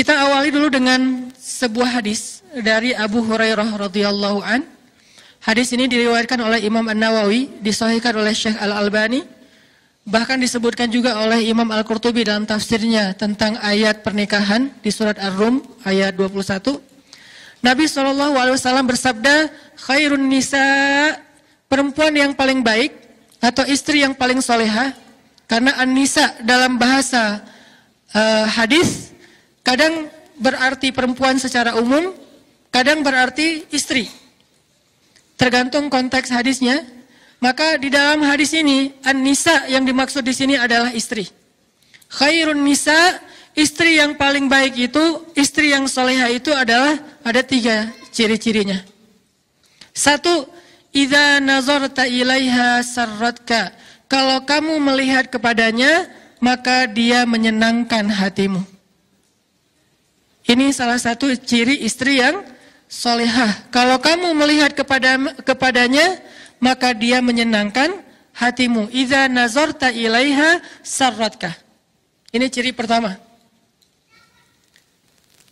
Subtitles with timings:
[0.00, 4.64] Kita awali dulu dengan sebuah hadis dari Abu Hurairah radhiyallahu an.
[5.44, 9.28] Hadis ini diriwayatkan oleh Imam An-Nawawi, disahihkan oleh Syekh Al-Albani,
[10.08, 16.16] bahkan disebutkan juga oleh Imam Al-Qurtubi dalam tafsirnya tentang ayat pernikahan di surat Ar-Rum ayat
[16.16, 16.80] 21.
[17.60, 19.52] Nabi SAW bersabda,
[19.84, 20.64] khairun nisa,
[21.68, 22.96] perempuan yang paling baik
[23.36, 24.96] atau istri yang paling soleha,
[25.44, 27.44] karena an-nisa dalam bahasa
[28.16, 29.10] uh, hadis
[29.70, 32.10] kadang berarti perempuan secara umum,
[32.74, 34.10] kadang berarti istri.
[35.38, 36.82] Tergantung konteks hadisnya.
[37.40, 41.24] Maka di dalam hadis ini an-nisa yang dimaksud di sini adalah istri.
[42.12, 43.16] Khairun nisa,
[43.56, 48.84] istri yang paling baik itu, istri yang soleha itu adalah ada tiga ciri-cirinya.
[49.96, 50.44] Satu,
[50.92, 53.72] idza nazarta ilaiha sarratka.
[54.04, 56.12] Kalau kamu melihat kepadanya,
[56.44, 58.60] maka dia menyenangkan hatimu.
[60.50, 62.42] Ini salah satu ciri istri yang
[62.90, 63.70] solehah.
[63.70, 65.14] Kalau kamu melihat kepada
[65.46, 66.18] kepadanya,
[66.58, 67.94] maka dia menyenangkan
[68.34, 68.90] hatimu.
[68.90, 71.54] Iza nazarta ilaiha sarratka.
[72.34, 73.14] Ini ciri pertama.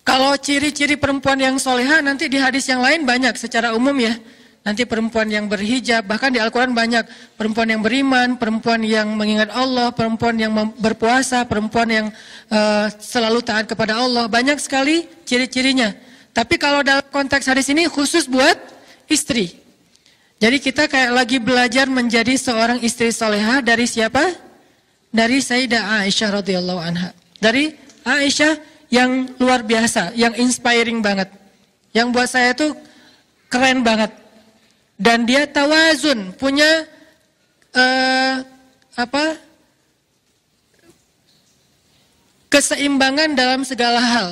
[0.02, 4.19] Kalau ciri-ciri perempuan yang soleha nanti di hadis yang lain banyak secara umum ya.
[4.67, 7.06] Nanti perempuan yang berhijab, bahkan di Al-Quran banyak
[7.41, 12.06] perempuan yang beriman, perempuan yang mengingat Allah, perempuan yang berpuasa, perempuan yang
[12.53, 14.28] uh, selalu taat kepada Allah.
[14.28, 15.97] Banyak sekali ciri-cirinya.
[16.37, 18.55] Tapi kalau dalam konteks hadis ini khusus buat
[19.09, 19.56] istri.
[20.39, 24.22] Jadi kita kayak lagi belajar menjadi seorang istri soleha dari siapa?
[25.09, 27.11] Dari Sayyidah Aisyah radhiyallahu anha.
[27.41, 28.55] Dari Aisyah
[28.93, 31.33] yang luar biasa, yang inspiring banget.
[31.97, 32.77] Yang buat saya tuh
[33.48, 34.12] keren banget
[34.98, 36.84] dan dia tawazun, punya
[37.72, 38.42] uh,
[38.98, 39.38] apa?
[42.48, 44.28] keseimbangan dalam segala hal,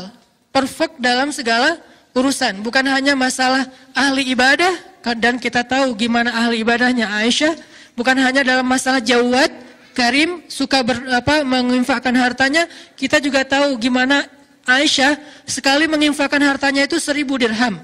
[0.50, 1.78] perfect dalam segala
[2.16, 4.72] urusan, bukan hanya masalah ahli ibadah
[5.20, 7.54] dan kita tahu gimana ahli ibadahnya Aisyah,
[7.92, 9.52] bukan hanya dalam masalah jawad,
[9.92, 12.64] karim, suka ber, apa, menginfakkan hartanya,
[12.96, 14.24] kita juga tahu gimana
[14.64, 17.78] Aisyah sekali menginfakkan hartanya itu seribu dirham.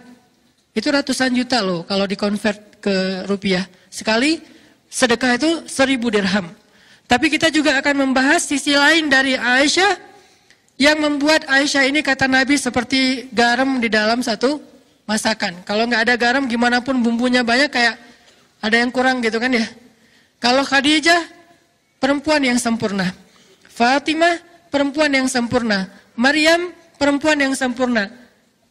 [0.73, 3.65] Itu ratusan juta loh kalau dikonvert ke rupiah.
[3.87, 4.43] Sekali
[4.91, 6.51] sedekah itu seribu dirham.
[7.07, 9.95] Tapi kita juga akan membahas sisi lain dari Aisyah
[10.81, 14.59] yang membuat Aisyah ini kata Nabi seperti garam di dalam satu
[15.07, 15.63] masakan.
[15.63, 17.95] Kalau nggak ada garam gimana pun bumbunya banyak kayak
[18.59, 19.67] ada yang kurang gitu kan ya.
[20.43, 21.23] Kalau Khadijah
[22.03, 23.15] perempuan yang sempurna.
[23.71, 24.43] Fatimah
[24.75, 25.87] perempuan yang sempurna.
[26.19, 28.11] Maryam perempuan yang sempurna.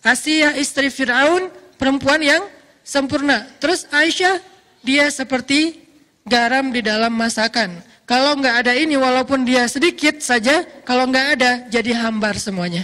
[0.01, 2.41] Asia istri Fir'aun perempuan yang
[2.84, 3.47] sempurna.
[3.62, 4.42] Terus Aisyah
[4.81, 5.81] dia seperti
[6.25, 7.81] garam di dalam masakan.
[8.06, 12.84] Kalau nggak ada ini walaupun dia sedikit saja, kalau nggak ada jadi hambar semuanya.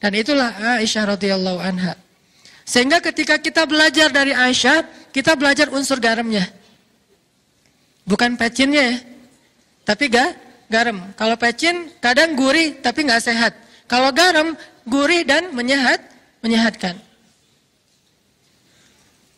[0.00, 1.94] Dan itulah Aisyah radhiyallahu anha.
[2.64, 6.48] Sehingga ketika kita belajar dari Aisyah, kita belajar unsur garamnya.
[8.08, 8.96] Bukan pecinnya ya.
[9.84, 10.32] Tapi ga,
[10.72, 11.12] garam.
[11.12, 13.52] Kalau pecin kadang gurih tapi nggak sehat.
[13.84, 14.56] Kalau garam
[14.88, 16.00] gurih dan menyehat,
[16.40, 16.96] menyehatkan.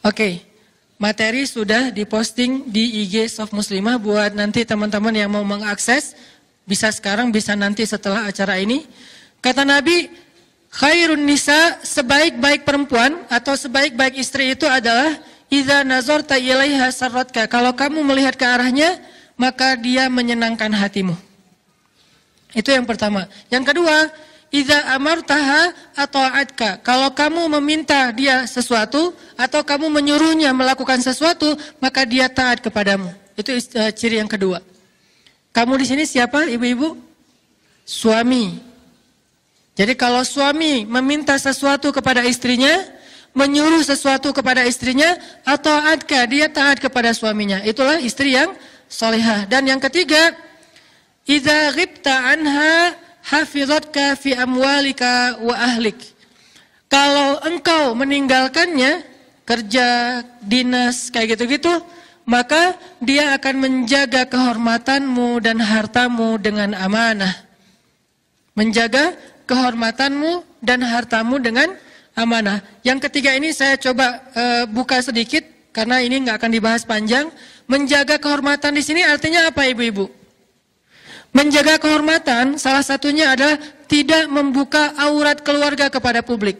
[0.06, 0.38] Oke,
[1.02, 6.14] materi sudah diposting di IG Soft Muslimah buat nanti teman-teman yang mau mengakses
[6.62, 8.86] bisa sekarang bisa nanti setelah acara ini.
[9.42, 10.06] Kata Nabi,
[10.70, 15.18] khairun nisa sebaik-baik perempuan atau sebaik-baik istri itu adalah
[15.50, 17.50] idza nazarta ilaiha sarratka.
[17.50, 19.02] Kalau kamu melihat ke arahnya,
[19.34, 21.18] maka dia menyenangkan hatimu.
[22.54, 23.26] Itu yang pertama.
[23.50, 24.14] Yang kedua,
[24.54, 26.78] Iza amartaha atau adka.
[26.80, 33.10] Kalau kamu meminta dia sesuatu atau kamu menyuruhnya melakukan sesuatu, maka dia taat kepadamu.
[33.34, 34.62] Itu uh, ciri yang kedua.
[35.50, 36.94] Kamu di sini siapa, ibu-ibu?
[37.82, 38.62] Suami.
[39.76, 42.86] Jadi kalau suami meminta sesuatu kepada istrinya,
[43.36, 47.60] menyuruh sesuatu kepada istrinya, atau adka, dia taat kepada suaminya.
[47.66, 48.54] Itulah istri yang
[48.88, 49.44] solehah.
[49.50, 50.32] Dan yang ketiga,
[51.26, 52.94] Iza ghibta anha
[53.26, 55.98] hafizatka fi amwalika wa ahlik.
[56.86, 59.02] Kalau engkau meninggalkannya,
[59.42, 61.82] kerja, dinas, kayak gitu-gitu,
[62.22, 67.34] maka dia akan menjaga kehormatanmu dan hartamu dengan amanah.
[68.54, 69.18] Menjaga
[69.50, 71.74] kehormatanmu dan hartamu dengan
[72.14, 72.62] amanah.
[72.86, 75.42] Yang ketiga ini saya coba uh, buka sedikit
[75.74, 77.28] karena ini nggak akan dibahas panjang.
[77.66, 80.06] Menjaga kehormatan di sini artinya apa ibu-ibu?
[81.36, 86.56] Menjaga kehormatan salah satunya adalah tidak membuka aurat keluarga kepada publik.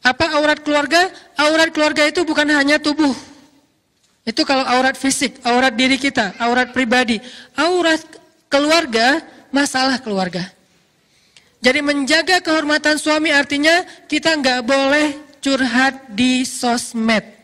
[0.00, 1.12] Apa aurat keluarga?
[1.36, 3.12] Aurat keluarga itu bukan hanya tubuh.
[4.24, 7.20] Itu kalau aurat fisik, aurat diri kita, aurat pribadi.
[7.60, 8.00] Aurat
[8.48, 9.20] keluarga,
[9.52, 10.48] masalah keluarga.
[11.60, 15.12] Jadi menjaga kehormatan suami artinya kita nggak boleh
[15.44, 17.36] curhat di sosmed.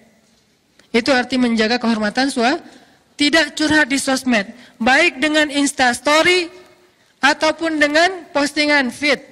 [0.89, 2.81] Itu arti menjaga kehormatan suami.
[3.23, 4.51] Tidak curhat di sosmed.
[4.83, 6.51] Baik dengan instastory
[7.23, 9.23] ataupun dengan postingan feed.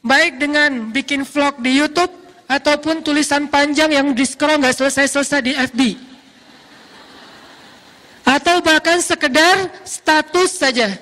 [0.00, 2.08] Baik dengan bikin vlog di Youtube
[2.48, 5.80] ataupun tulisan panjang yang di scroll nggak selesai-selesai di FB.
[8.24, 10.96] Atau bahkan sekedar status saja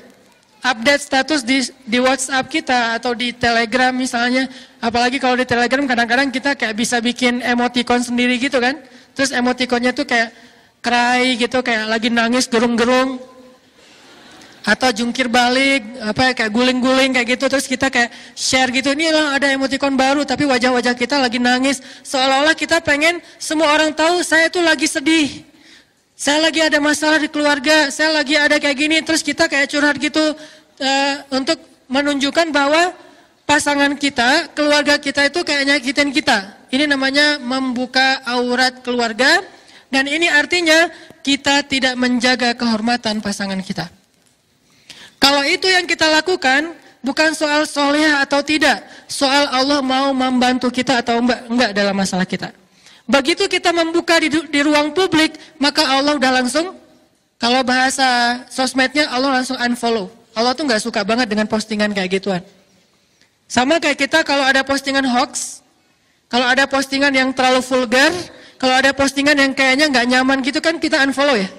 [0.58, 4.50] update status di, di WhatsApp kita atau di Telegram misalnya.
[4.82, 8.74] Apalagi kalau di Telegram kadang-kadang kita kayak bisa bikin emoticon sendiri gitu kan.
[9.14, 10.34] Terus emoticonnya tuh kayak
[10.84, 13.16] cry gitu, kayak lagi nangis gerung-gerung.
[14.64, 17.48] Atau jungkir balik, apa kayak guling-guling kayak gitu.
[17.52, 21.80] Terus kita kayak share gitu, ini lah ada emoticon baru tapi wajah-wajah kita lagi nangis.
[22.00, 25.44] Seolah-olah kita pengen semua orang tahu saya tuh lagi sedih.
[26.16, 29.98] Saya lagi ada masalah di keluarga, saya lagi ada kayak gini, terus kita kayak curhat
[30.00, 30.32] gitu
[30.80, 31.58] uh, untuk
[31.90, 32.94] menunjukkan bahwa
[33.44, 36.56] pasangan kita, keluarga kita itu kayak nyakitin kita.
[36.72, 39.44] Ini namanya membuka aurat keluarga
[39.94, 40.90] dan ini artinya
[41.22, 43.86] kita tidak menjaga kehormatan pasangan kita.
[45.22, 50.98] Kalau itu yang kita lakukan, bukan soal soleh atau tidak, soal Allah mau membantu kita
[50.98, 52.50] atau enggak, enggak dalam masalah kita.
[53.06, 56.74] Begitu kita membuka di, di ruang publik, maka Allah udah langsung,
[57.38, 60.10] kalau bahasa sosmednya Allah langsung unfollow.
[60.34, 62.42] Allah tuh nggak suka banget dengan postingan kayak gituan.
[63.46, 65.62] Sama kayak kita kalau ada postingan hoax,
[66.26, 68.10] kalau ada postingan yang terlalu vulgar,
[68.64, 71.52] kalau ada postingan yang kayaknya nggak nyaman gitu kan kita unfollow ya.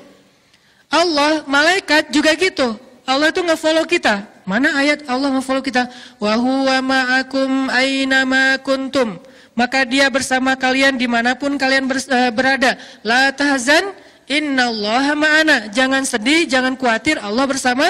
[0.89, 2.81] Allah, malaikat juga gitu.
[3.05, 4.25] Allah itu nge-follow kita.
[4.41, 5.85] Mana ayat Allah nge-follow kita?
[6.17, 6.33] Wa
[6.81, 9.21] ma'akum aina kuntum
[9.53, 12.73] maka dia bersama kalian di mana pun kalian eh, berada.
[13.05, 15.57] La tahzan, innallaha ma'ana.
[15.69, 17.85] Jangan sedih, jangan khawatir, Allah bersama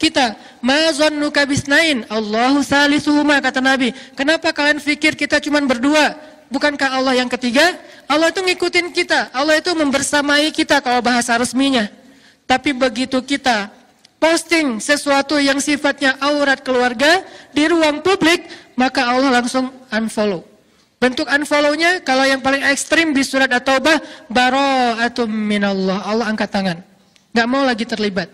[0.00, 0.38] kita.
[0.64, 3.92] Ma zannuka bisnain, Allahu salisuhuma, kata Nabi.
[4.16, 6.16] Kenapa kalian pikir kita cuma berdua?
[6.50, 7.78] Bukankah Allah yang ketiga?
[8.10, 11.86] Allah itu ngikutin kita, Allah itu membersamai kita kalau bahasa resminya.
[12.42, 13.70] Tapi begitu kita
[14.18, 17.22] posting sesuatu yang sifatnya aurat keluarga
[17.54, 20.42] di ruang publik, maka Allah langsung unfollow.
[20.98, 26.02] Bentuk unfollow-nya kalau yang paling ekstrim di surat At-Taubah bara'atum minallah.
[26.02, 26.78] Allah angkat tangan.
[27.30, 28.26] Gak mau lagi terlibat.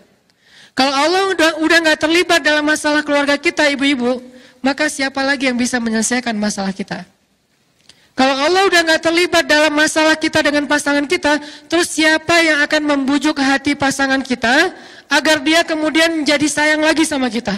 [0.73, 4.21] Kalau Allah udah udah nggak terlibat dalam masalah keluarga kita ibu-ibu,
[4.61, 7.05] maka siapa lagi yang bisa menyelesaikan masalah kita?
[8.17, 11.37] Kalau Allah udah nggak terlibat dalam masalah kita dengan pasangan kita,
[11.69, 14.73] terus siapa yang akan membujuk hati pasangan kita
[15.05, 17.53] agar dia kemudian menjadi sayang lagi sama kita?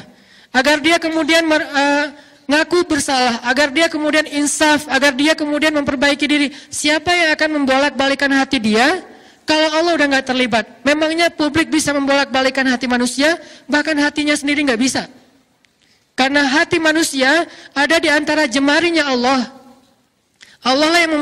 [0.51, 2.11] Agar dia kemudian uh,
[2.43, 6.51] ngaku bersalah, agar dia kemudian insaf, agar dia kemudian memperbaiki diri.
[6.67, 8.99] Siapa yang akan membolak-balikan hati dia?
[9.47, 14.81] Kalau Allah udah nggak terlibat, memangnya publik bisa membolak-balikan hati manusia, bahkan hatinya sendiri nggak
[14.81, 15.07] bisa.
[16.19, 19.58] Karena hati manusia ada di antara jemarinya Allah.
[20.59, 21.13] Allah lah yang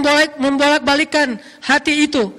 [0.41, 2.33] membolak-balikan hati itu.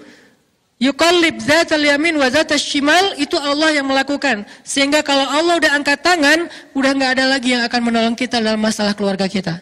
[0.78, 4.46] Yukallib zatal yamin wa zatal shimal itu Allah yang melakukan.
[4.62, 8.62] Sehingga kalau Allah udah angkat tangan, udah nggak ada lagi yang akan menolong kita dalam
[8.62, 9.58] masalah keluarga kita.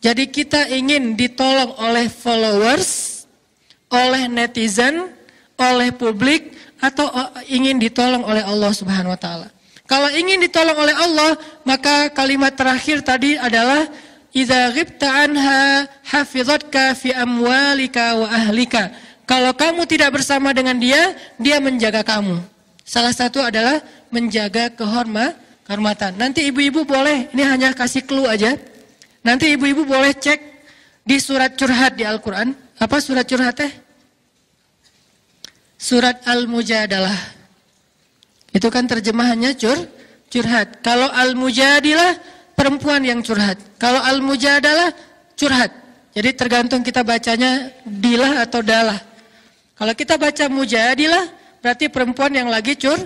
[0.00, 3.22] Jadi kita ingin ditolong oleh followers,
[3.90, 5.10] oleh netizen,
[5.58, 7.10] oleh publik, atau
[7.50, 9.48] ingin ditolong oleh Allah Subhanahu wa taala.
[9.84, 11.34] Kalau ingin ditolong oleh Allah,
[11.66, 13.90] maka kalimat terakhir tadi adalah
[14.30, 18.90] idza ghibta anha hafizatka fi amwalika wa ahlika
[19.30, 22.42] kalau kamu tidak bersama dengan dia, dia menjaga kamu.
[22.82, 23.78] Salah satu adalah
[24.10, 26.18] menjaga kehormat, kehormatan.
[26.18, 28.58] Nanti ibu-ibu boleh, ini hanya kasih clue aja.
[29.22, 30.42] Nanti ibu-ibu boleh cek
[31.06, 32.58] di surat curhat di Al-Quran.
[32.82, 33.70] Apa surat curhat teh?
[35.78, 37.14] Surat Al-Mujadalah.
[38.50, 39.78] Itu kan terjemahannya cur,
[40.26, 40.82] curhat.
[40.82, 42.18] Kalau Al-Mujadilah,
[42.60, 43.56] perempuan yang curhat.
[43.80, 44.92] Kalau Al-Mujadalah,
[45.32, 45.72] curhat.
[46.12, 49.00] Jadi tergantung kita bacanya dilah atau dalah.
[49.78, 51.24] Kalau kita baca mujadilah
[51.64, 52.98] berarti perempuan yang lagi cur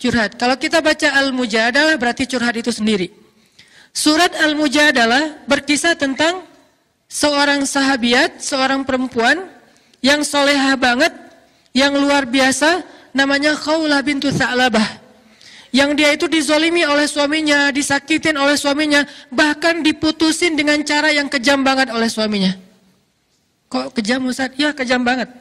[0.00, 0.40] curhat.
[0.40, 3.12] Kalau kita baca al-mujadalah berarti curhat itu sendiri.
[3.92, 6.46] Surat al-mujadalah berkisah tentang
[7.10, 9.44] seorang sahabiat, seorang perempuan
[10.00, 11.12] yang solehah banget,
[11.76, 12.80] yang luar biasa,
[13.12, 15.01] namanya Khawlah bintu Sa'labah.
[15.72, 21.64] Yang dia itu dizolimi oleh suaminya, disakitin oleh suaminya, bahkan diputusin dengan cara yang kejam
[21.64, 22.52] banget oleh suaminya.
[23.72, 24.52] Kok kejam Ustaz?
[24.60, 25.32] Ya kejam banget.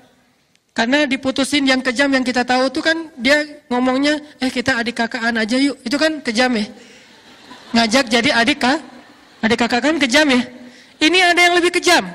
[0.71, 5.35] Karena diputusin yang kejam yang kita tahu itu kan dia ngomongnya, eh kita adik kakaan
[5.35, 5.75] aja yuk.
[5.83, 6.63] Itu kan kejam ya.
[7.75, 8.79] Ngajak jadi adik kak,
[9.43, 10.41] adik kakak kan kejam ya.
[11.03, 12.07] Ini ada yang lebih kejam.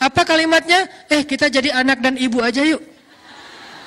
[0.00, 0.88] Apa kalimatnya?
[1.12, 2.80] Eh kita jadi anak dan ibu aja yuk.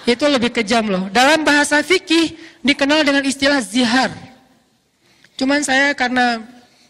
[0.06, 1.10] Itu lebih kejam loh.
[1.10, 4.10] Dalam bahasa fikih dikenal dengan istilah zihar.
[5.38, 6.42] Cuman saya karena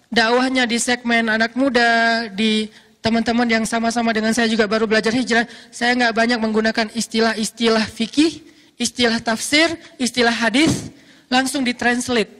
[0.07, 2.71] dakwahnya di segmen anak muda, di
[3.03, 8.39] teman-teman yang sama-sama dengan saya juga baru belajar hijrah, saya nggak banyak menggunakan istilah-istilah fikih,
[8.79, 10.89] istilah tafsir, istilah hadis,
[11.27, 12.31] langsung ditranslate,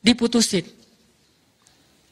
[0.00, 0.64] diputusin.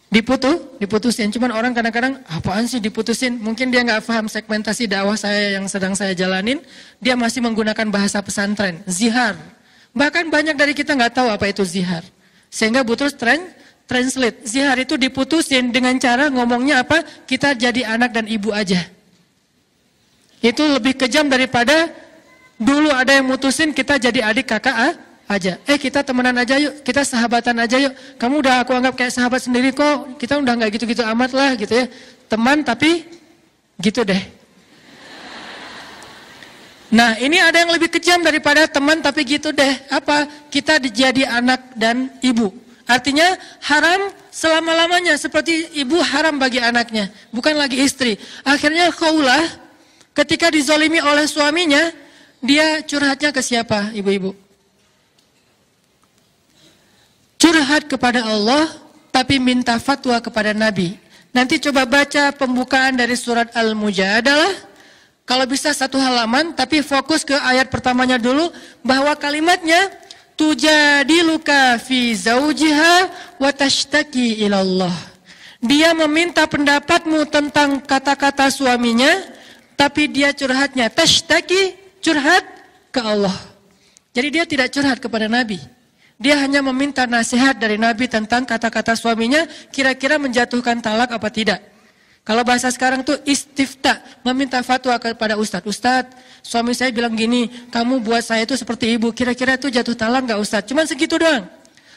[0.09, 0.49] Diputu,
[0.81, 1.29] diputusin.
[1.29, 3.37] Cuman orang kadang-kadang apaan sih diputusin?
[3.45, 6.65] Mungkin dia nggak paham segmentasi dakwah saya yang sedang saya jalanin.
[6.97, 9.37] Dia masih menggunakan bahasa pesantren, zihar.
[9.99, 12.07] Bahkan banyak dari kita nggak tahu apa itu zihar.
[12.47, 13.51] Sehingga butuh tren,
[13.91, 14.47] translate.
[14.47, 17.03] Zihar itu diputusin dengan cara ngomongnya apa?
[17.27, 18.87] Kita jadi anak dan ibu aja.
[20.39, 21.91] Itu lebih kejam daripada
[22.55, 24.95] dulu ada yang mutusin kita jadi adik kakak ah,
[25.27, 25.59] aja.
[25.67, 27.93] Eh kita temenan aja yuk, kita sahabatan aja yuk.
[28.23, 30.15] Kamu udah aku anggap kayak sahabat sendiri kok.
[30.15, 31.91] Kita udah nggak gitu-gitu amat lah gitu ya.
[32.31, 33.03] Teman tapi
[33.83, 34.38] gitu deh.
[36.89, 39.77] Nah ini ada yang lebih kejam daripada teman tapi gitu deh.
[39.93, 40.25] Apa?
[40.49, 42.49] Kita dijadi anak dan ibu.
[42.89, 47.13] Artinya haram selama-lamanya seperti ibu haram bagi anaknya.
[47.29, 48.17] Bukan lagi istri.
[48.41, 49.45] Akhirnya khaulah
[50.17, 51.93] ketika dizolimi oleh suaminya.
[52.39, 54.31] Dia curhatnya ke siapa ibu-ibu?
[57.49, 58.69] curhat kepada Allah
[59.15, 60.99] tapi minta fatwa kepada Nabi.
[61.33, 64.68] Nanti coba baca pembukaan dari surat Al-Mujadalah.
[65.29, 68.49] Kalau bisa satu halaman tapi fokus ke ayat pertamanya dulu
[68.81, 69.93] bahwa kalimatnya
[70.41, 74.95] tujadiluka fi zaujiha wa tashtaki ilallah.
[75.61, 79.21] Dia meminta pendapatmu tentang kata-kata suaminya
[79.77, 82.49] tapi dia curhatnya tashtaki curhat
[82.89, 83.37] ke Allah.
[84.17, 85.61] Jadi dia tidak curhat kepada Nabi.
[86.19, 91.63] Dia hanya meminta nasihat dari Nabi tentang kata-kata suaminya, kira-kira menjatuhkan talak apa tidak.
[92.29, 95.65] Kalau bahasa sekarang tuh istifta, meminta fatwa kepada ustadz.
[95.65, 96.13] Ustadz,
[96.45, 100.37] suami saya bilang gini, kamu buat saya itu seperti ibu, kira-kira itu jatuh talak nggak
[100.37, 100.69] ustadz?
[100.69, 101.49] Cuman segitu doang.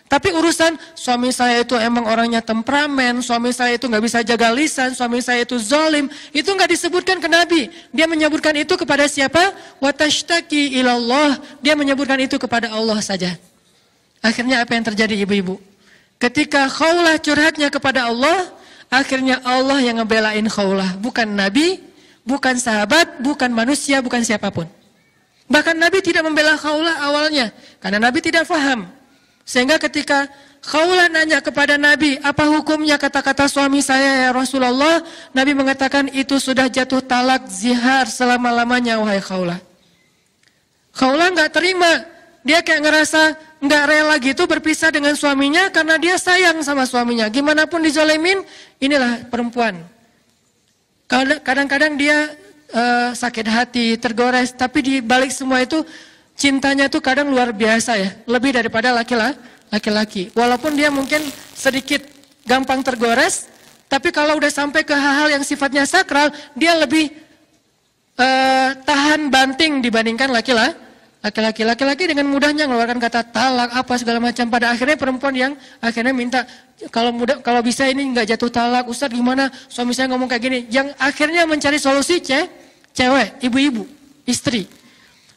[0.07, 4.95] Tapi urusan suami saya itu emang orangnya temperamen, suami saya itu nggak bisa jaga lisan,
[4.95, 7.67] suami saya itu zolim, itu nggak disebutkan ke Nabi.
[7.91, 9.51] Dia menyebutkan itu kepada siapa?
[9.83, 11.43] Watashtaki ilallah.
[11.59, 13.35] Dia menyebutkan itu kepada Allah saja.
[14.23, 15.59] Akhirnya apa yang terjadi ibu-ibu?
[16.15, 18.60] Ketika khawlah curhatnya kepada Allah,
[18.91, 20.99] akhirnya Allah yang ngebelain khawlah.
[20.99, 21.79] Bukan Nabi,
[22.27, 24.67] bukan sahabat, bukan manusia, bukan siapa pun.
[25.47, 28.85] Bahkan Nabi tidak membela khawlah awalnya, karena Nabi tidak faham.
[29.47, 30.29] Sehingga ketika
[30.61, 35.01] Khawlah nanya kepada Nabi, apa hukumnya kata-kata suami saya ya Rasulullah?
[35.33, 39.57] Nabi mengatakan itu sudah jatuh talak zihar selama-lamanya wahai Khawlah.
[40.93, 42.05] Khawlah nggak terima,
[42.41, 43.21] dia kayak ngerasa
[43.61, 47.29] nggak rela gitu berpisah dengan suaminya karena dia sayang sama suaminya.
[47.29, 48.41] Gimana pun dizolemin,
[48.81, 49.77] inilah perempuan.
[51.45, 52.33] Kadang-kadang dia
[52.73, 55.85] uh, sakit hati, tergores, tapi di balik semua itu
[56.33, 60.31] cintanya tuh kadang luar biasa ya, lebih daripada laki-laki.
[60.33, 61.21] Walaupun dia mungkin
[61.53, 62.01] sedikit
[62.47, 63.51] gampang tergores,
[63.91, 67.11] tapi kalau udah sampai ke hal-hal yang sifatnya sakral, dia lebih
[68.15, 70.90] uh, tahan banting dibandingkan laki-laki
[71.21, 74.49] laki-laki laki-laki dengan mudahnya mengeluarkan kata talak apa segala macam.
[74.49, 76.49] Pada akhirnya perempuan yang akhirnya minta
[76.89, 79.53] kalau mudah kalau bisa ini nggak jatuh talak Ustadz gimana?
[79.69, 80.59] Suami saya ngomong kayak gini.
[80.73, 82.49] Yang akhirnya mencari solusi ce,
[82.97, 83.85] cewek ibu-ibu
[84.25, 84.65] istri.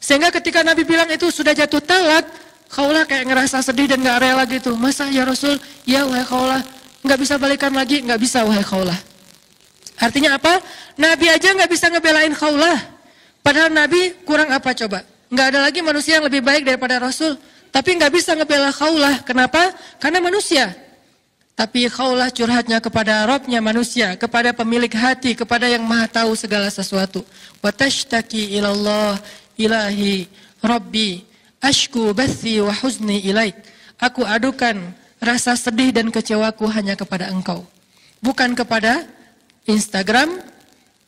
[0.00, 2.24] Sehingga ketika Nabi bilang itu sudah jatuh talak
[2.72, 4.72] kaulah kayak ngerasa sedih dan nggak rela gitu.
[4.80, 5.60] Masa ya Rasul?
[5.84, 6.64] Ya wahai kaulah.
[7.04, 8.00] Nggak bisa balikan lagi?
[8.00, 8.96] Nggak bisa wahai kaulah.
[10.00, 10.64] Artinya apa?
[10.96, 12.93] Nabi aja nggak bisa ngebelain kaulah
[13.44, 17.34] padahal Nabi kurang apa coba Nggak ada lagi manusia yang lebih baik daripada Rasul.
[17.74, 19.26] Tapi nggak bisa ngebela khaulah.
[19.26, 19.74] Kenapa?
[19.98, 20.70] Karena manusia.
[21.58, 27.26] Tapi khaulah curhatnya kepada Robnya manusia, kepada pemilik hati, kepada yang maha tahu segala sesuatu.
[27.62, 29.18] Watashtaki ilallah
[29.58, 30.30] ilahi
[30.62, 31.22] Rabbi
[31.58, 33.18] ashku bathi wa huzni.
[33.98, 37.66] Aku adukan rasa sedih dan kecewaku hanya kepada engkau.
[38.22, 39.02] Bukan kepada
[39.66, 40.30] Instagram,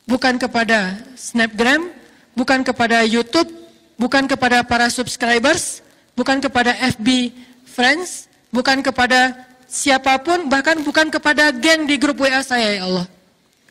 [0.06, 1.95] bukan kepada Snapgram,
[2.36, 3.48] bukan kepada YouTube,
[3.96, 5.80] bukan kepada para subscribers,
[6.12, 7.32] bukan kepada FB
[7.64, 9.34] friends, bukan kepada
[9.66, 13.06] siapa pun, bahkan bukan kepada geng di grup WA saya ya Allah.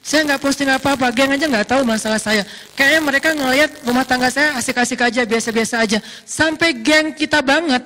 [0.06, 2.46] Saya nggak posting apa-apa, geng aja nggak tahu masalah saya.
[2.78, 5.98] Kayaknya mereka ngelihat rumah tangga saya asik-asik aja, biasa-biasa aja.
[6.26, 7.82] Sampai geng kita banget,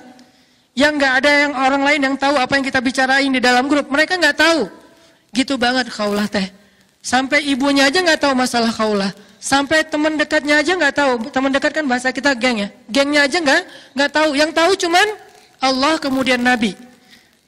[0.76, 3.88] yang nggak ada yang orang lain yang tahu apa yang kita bicarain di dalam grup.
[3.88, 4.68] Mereka nggak tahu.
[5.32, 6.52] Gitu banget kaulah teh.
[7.00, 9.12] Sampai ibunya aja nggak tahu masalah kaulah.
[9.40, 11.12] Sampai teman dekatnya aja nggak tahu.
[11.32, 12.68] Teman dekat kan bahasa kita geng ya.
[12.92, 13.62] Gengnya aja nggak
[13.96, 14.30] nggak tahu.
[14.36, 15.06] Yang tahu cuman
[15.56, 16.76] Allah kemudian Nabi.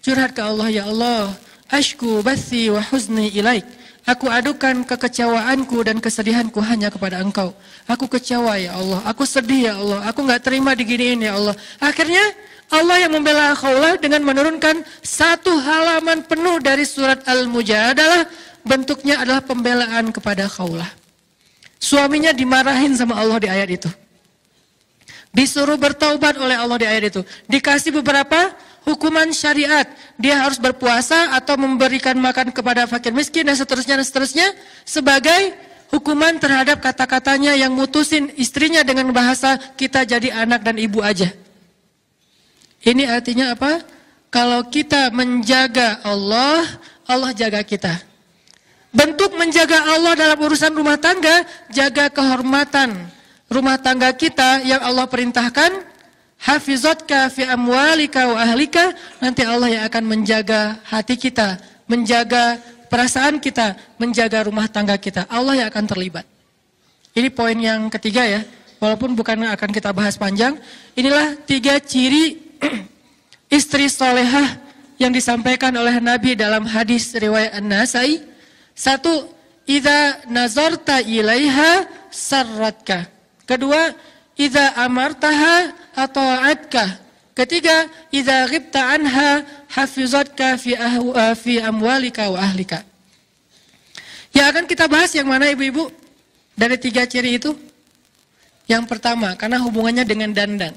[0.00, 1.36] Curhat ke Allah ya Allah.
[1.68, 3.68] Ashku bathi wa huzni ilaik.
[4.08, 7.52] Aku adukan kekecewaanku dan kesedihanku hanya kepada engkau.
[7.86, 9.04] Aku kecewa ya Allah.
[9.06, 10.00] Aku sedih ya Allah.
[10.08, 11.54] Aku nggak terima diginiin ya Allah.
[11.76, 12.24] Akhirnya
[12.72, 18.24] Allah yang membela Khawlah dengan menurunkan satu halaman penuh dari surat Al-Mujadalah
[18.64, 21.01] bentuknya adalah pembelaan kepada Khawlah.
[21.82, 23.90] Suaminya dimarahin sama Allah di ayat itu.
[25.34, 27.26] Disuruh bertaubat oleh Allah di ayat itu.
[27.50, 28.54] Dikasih beberapa
[28.86, 29.90] hukuman syariat.
[30.14, 34.46] Dia harus berpuasa atau memberikan makan kepada fakir miskin dan seterusnya dan seterusnya
[34.86, 35.58] sebagai
[35.90, 41.34] hukuman terhadap kata-katanya yang mutusin istrinya dengan bahasa kita jadi anak dan ibu aja.
[42.86, 43.82] Ini artinya apa?
[44.30, 46.62] Kalau kita menjaga Allah,
[47.10, 48.11] Allah jaga kita.
[48.92, 53.08] Bentuk menjaga Allah dalam urusan rumah tangga, jaga kehormatan
[53.52, 55.84] rumah tangga kita yang Allah perintahkan,
[56.40, 63.76] hafizatka fi amwalika wa ahlika, nanti Allah yang akan menjaga hati kita, menjaga perasaan kita,
[64.00, 65.28] menjaga rumah tangga kita.
[65.28, 66.24] Allah yang akan terlibat.
[67.12, 68.40] Ini poin yang ketiga ya,
[68.80, 70.56] walaupun bukan akan kita bahas panjang.
[70.96, 72.40] Inilah tiga ciri
[73.56, 74.56] istri solehah
[74.96, 78.31] yang disampaikan oleh Nabi dalam hadis riwayat An-Nasai.
[78.82, 79.30] Satu,
[79.62, 83.06] Iza nazarta ilaiha sarratka.
[83.46, 83.94] Kedua,
[84.34, 86.98] Iza amartaha atau adka.
[87.30, 92.82] Ketiga, Iza ghibta anha hafizatka fi, ahwa, fi amwalika wa ahlika.
[94.34, 95.86] Yang akan kita bahas yang mana ibu-ibu?
[96.58, 97.54] Dari tiga ciri itu.
[98.66, 100.74] Yang pertama, karena hubungannya dengan dandan.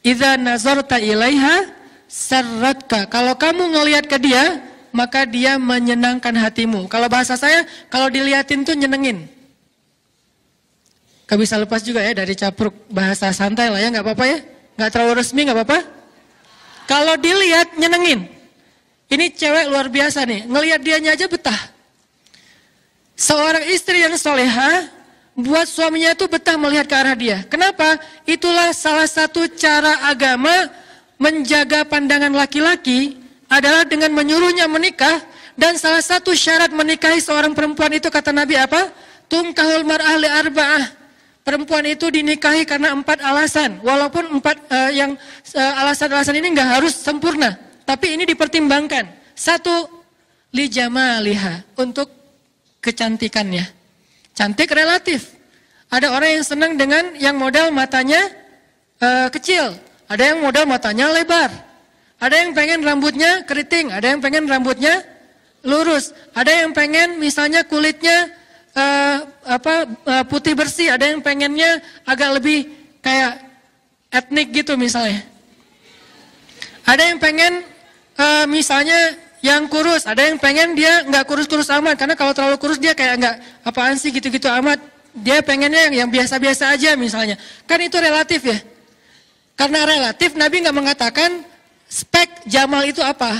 [0.00, 1.76] Iza nazarta ilaiha
[2.08, 3.04] sarratka.
[3.12, 6.86] Kalau kamu ngelihat ke dia, maka dia menyenangkan hatimu.
[6.86, 9.26] Kalau bahasa saya, kalau dilihatin tuh nyenengin.
[11.30, 14.38] Gak bisa lepas juga ya dari capruk bahasa santai lah ya, nggak apa-apa ya.
[14.74, 15.78] Nggak terlalu resmi nggak apa-apa.
[16.90, 18.26] Kalau dilihat nyenengin.
[19.10, 21.58] Ini cewek luar biasa nih, ngelihat dianya aja betah.
[23.18, 24.86] Seorang istri yang soleha,
[25.34, 27.38] buat suaminya itu betah melihat ke arah dia.
[27.50, 27.98] Kenapa?
[28.22, 30.70] Itulah salah satu cara agama
[31.18, 33.18] menjaga pandangan laki-laki
[33.50, 35.18] adalah dengan menyuruhnya menikah
[35.58, 38.94] dan salah satu syarat menikahi seorang perempuan itu kata Nabi apa?
[39.26, 40.84] Tungkahul mar'ah li arba'ah.
[41.42, 43.82] Perempuan itu dinikahi karena empat alasan.
[43.82, 45.18] Walaupun empat uh, yang
[45.52, 49.08] uh, alasan-alasan ini nggak harus sempurna, tapi ini dipertimbangkan.
[49.34, 49.88] Satu,
[50.54, 52.06] li jamaliha untuk
[52.78, 53.66] kecantikannya.
[54.32, 55.36] Cantik relatif.
[55.90, 58.30] Ada orang yang senang dengan yang modal matanya
[59.02, 59.74] uh, kecil,
[60.06, 61.50] ada yang modal matanya lebar.
[62.20, 65.00] Ada yang pengen rambutnya keriting, ada yang pengen rambutnya
[65.64, 68.28] lurus, ada yang pengen misalnya kulitnya
[68.76, 72.68] uh, apa uh, putih bersih, ada yang pengennya agak lebih
[73.00, 73.40] kayak
[74.12, 75.24] etnik gitu misalnya.
[76.84, 77.64] Ada yang pengen
[78.20, 82.76] uh, misalnya yang kurus, ada yang pengen dia nggak kurus-kurus amat karena kalau terlalu kurus
[82.76, 84.76] dia kayak nggak apaan sih gitu-gitu amat.
[85.10, 87.40] Dia pengennya yang biasa-biasa aja misalnya.
[87.64, 88.60] Kan itu relatif ya.
[89.56, 91.49] Karena relatif Nabi nggak mengatakan
[91.90, 93.34] spek Jamal itu apa.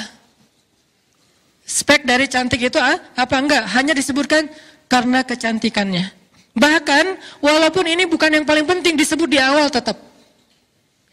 [1.63, 3.63] Spek dari cantik itu apa enggak?
[3.71, 4.51] Hanya disebutkan
[4.91, 6.11] karena kecantikannya.
[6.51, 7.05] Bahkan
[7.39, 9.95] walaupun ini bukan yang paling penting disebut di awal tetap.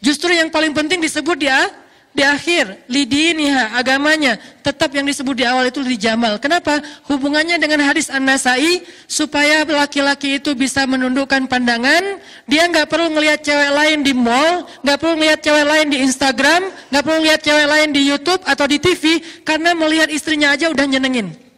[0.02, 1.70] Justru yang paling penting disebut dia
[2.16, 6.40] di akhir lidiniha agamanya tetap yang disebut di awal itu dijamal.
[6.40, 6.80] Kenapa?
[7.06, 12.18] Hubungannya dengan hadis An-Nasai supaya laki-laki itu bisa menundukkan pandangan,
[12.48, 16.62] dia nggak perlu ngelihat cewek lain di mall, nggak perlu ngelihat cewek lain di Instagram,
[16.90, 20.84] nggak perlu ngelihat cewek lain di YouTube atau di TV karena melihat istrinya aja udah
[20.88, 21.48] nyenengin.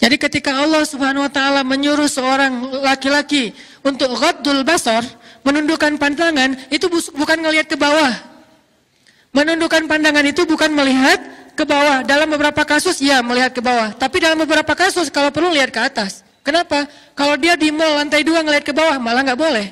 [0.00, 3.52] Jadi ketika Allah Subhanahu wa taala menyuruh seorang laki-laki
[3.84, 5.04] untuk ghaddul basar,
[5.44, 8.12] menundukkan pandangan itu bukan melihat ke bawah.
[9.30, 11.18] Menundukkan pandangan itu bukan melihat
[11.54, 12.02] ke bawah.
[12.02, 15.80] Dalam beberapa kasus ya melihat ke bawah, tapi dalam beberapa kasus kalau perlu lihat ke
[15.80, 16.26] atas.
[16.40, 16.88] Kenapa?
[17.12, 19.66] Kalau dia di mall lantai dua ngelihat ke bawah malah nggak boleh.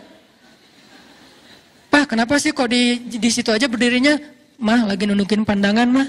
[1.88, 4.20] Pak, kenapa sih kok di di situ aja berdirinya?
[4.60, 6.08] Mah lagi nundukin pandangan mah.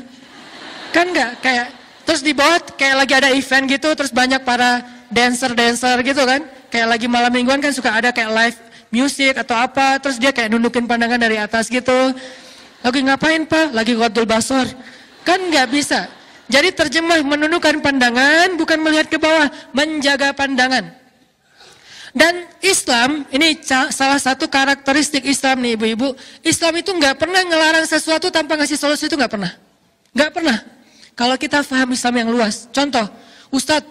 [0.92, 1.68] Kan nggak kayak
[2.04, 6.44] terus di bawah kayak lagi ada event gitu, terus banyak para dancer-dancer gitu kan.
[6.70, 8.58] Kayak lagi malam mingguan kan suka ada kayak live
[8.90, 12.14] musik atau apa, terus dia kayak nundukin pandangan dari atas gitu.
[12.82, 13.74] Lagi ngapain pak?
[13.74, 14.66] Lagi khotul basor.
[15.24, 16.10] Kan nggak bisa.
[16.50, 20.98] Jadi terjemah menundukkan pandangan bukan melihat ke bawah, menjaga pandangan.
[22.10, 23.62] Dan Islam, ini
[23.94, 26.18] salah satu karakteristik Islam nih ibu-ibu.
[26.42, 29.54] Islam itu nggak pernah ngelarang sesuatu tanpa ngasih solusi itu nggak pernah.
[30.18, 30.58] Nggak pernah.
[31.14, 32.66] Kalau kita paham Islam yang luas.
[32.74, 33.06] Contoh,
[33.54, 33.86] Ustadz,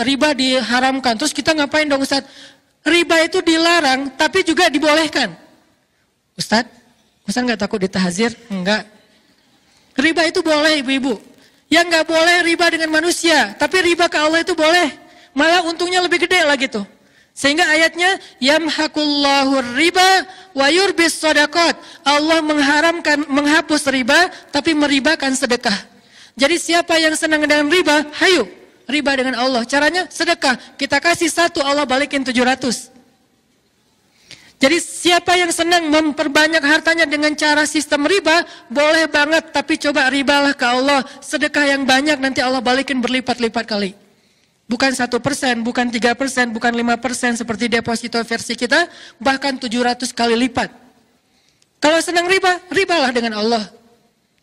[0.00, 1.20] riba diharamkan.
[1.20, 2.53] Terus kita ngapain dong Ustadz?
[2.84, 5.32] Riba itu dilarang tapi juga dibolehkan.
[6.36, 6.70] Ustadz,
[7.24, 8.36] Ustadz nggak takut ditahazir?
[8.52, 8.84] Enggak.
[9.96, 11.16] Riba itu boleh ibu-ibu.
[11.72, 14.92] Yang nggak boleh riba dengan manusia, tapi riba ke Allah itu boleh.
[15.34, 16.84] Malah untungnya lebih gede lah gitu.
[17.34, 20.10] Sehingga ayatnya yamhaqullahu riba
[20.54, 21.74] wa yurbis sadaqat.
[22.06, 25.74] Allah mengharamkan menghapus riba tapi meribakan sedekah.
[26.38, 28.46] Jadi siapa yang senang dengan riba, hayu
[28.88, 29.62] riba dengan Allah.
[29.64, 30.56] Caranya sedekah.
[30.76, 32.94] Kita kasih satu Allah balikin 700.
[34.64, 40.56] Jadi siapa yang senang memperbanyak hartanya dengan cara sistem riba, boleh banget tapi coba ribalah
[40.56, 41.04] ke Allah.
[41.20, 43.92] Sedekah yang banyak nanti Allah balikin berlipat-lipat kali.
[44.64, 48.88] Bukan satu persen, bukan tiga persen, bukan lima persen seperti deposito versi kita,
[49.20, 50.72] bahkan tujuh ratus kali lipat.
[51.76, 53.68] Kalau senang riba, ribalah dengan Allah.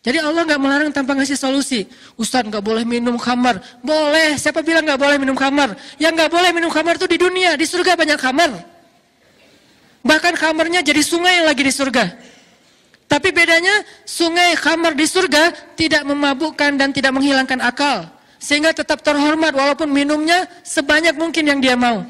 [0.02, 1.86] Jadi Allah nggak melarang tanpa ngasih solusi.
[2.18, 3.62] Ustaz nggak boleh minum khamar.
[3.86, 4.34] Boleh.
[4.34, 5.78] Siapa bilang nggak boleh minum khamar?
[6.02, 7.54] Yang nggak boleh minum khamar itu di dunia.
[7.54, 8.52] Di surga banyak khamar.
[10.02, 12.18] Bahkan khamarnya jadi sungai yang lagi di surga.
[13.06, 18.10] Tapi bedanya sungai khamar di surga tidak memabukkan dan tidak menghilangkan akal
[18.42, 22.02] sehingga tetap terhormat walaupun minumnya sebanyak mungkin yang dia mau.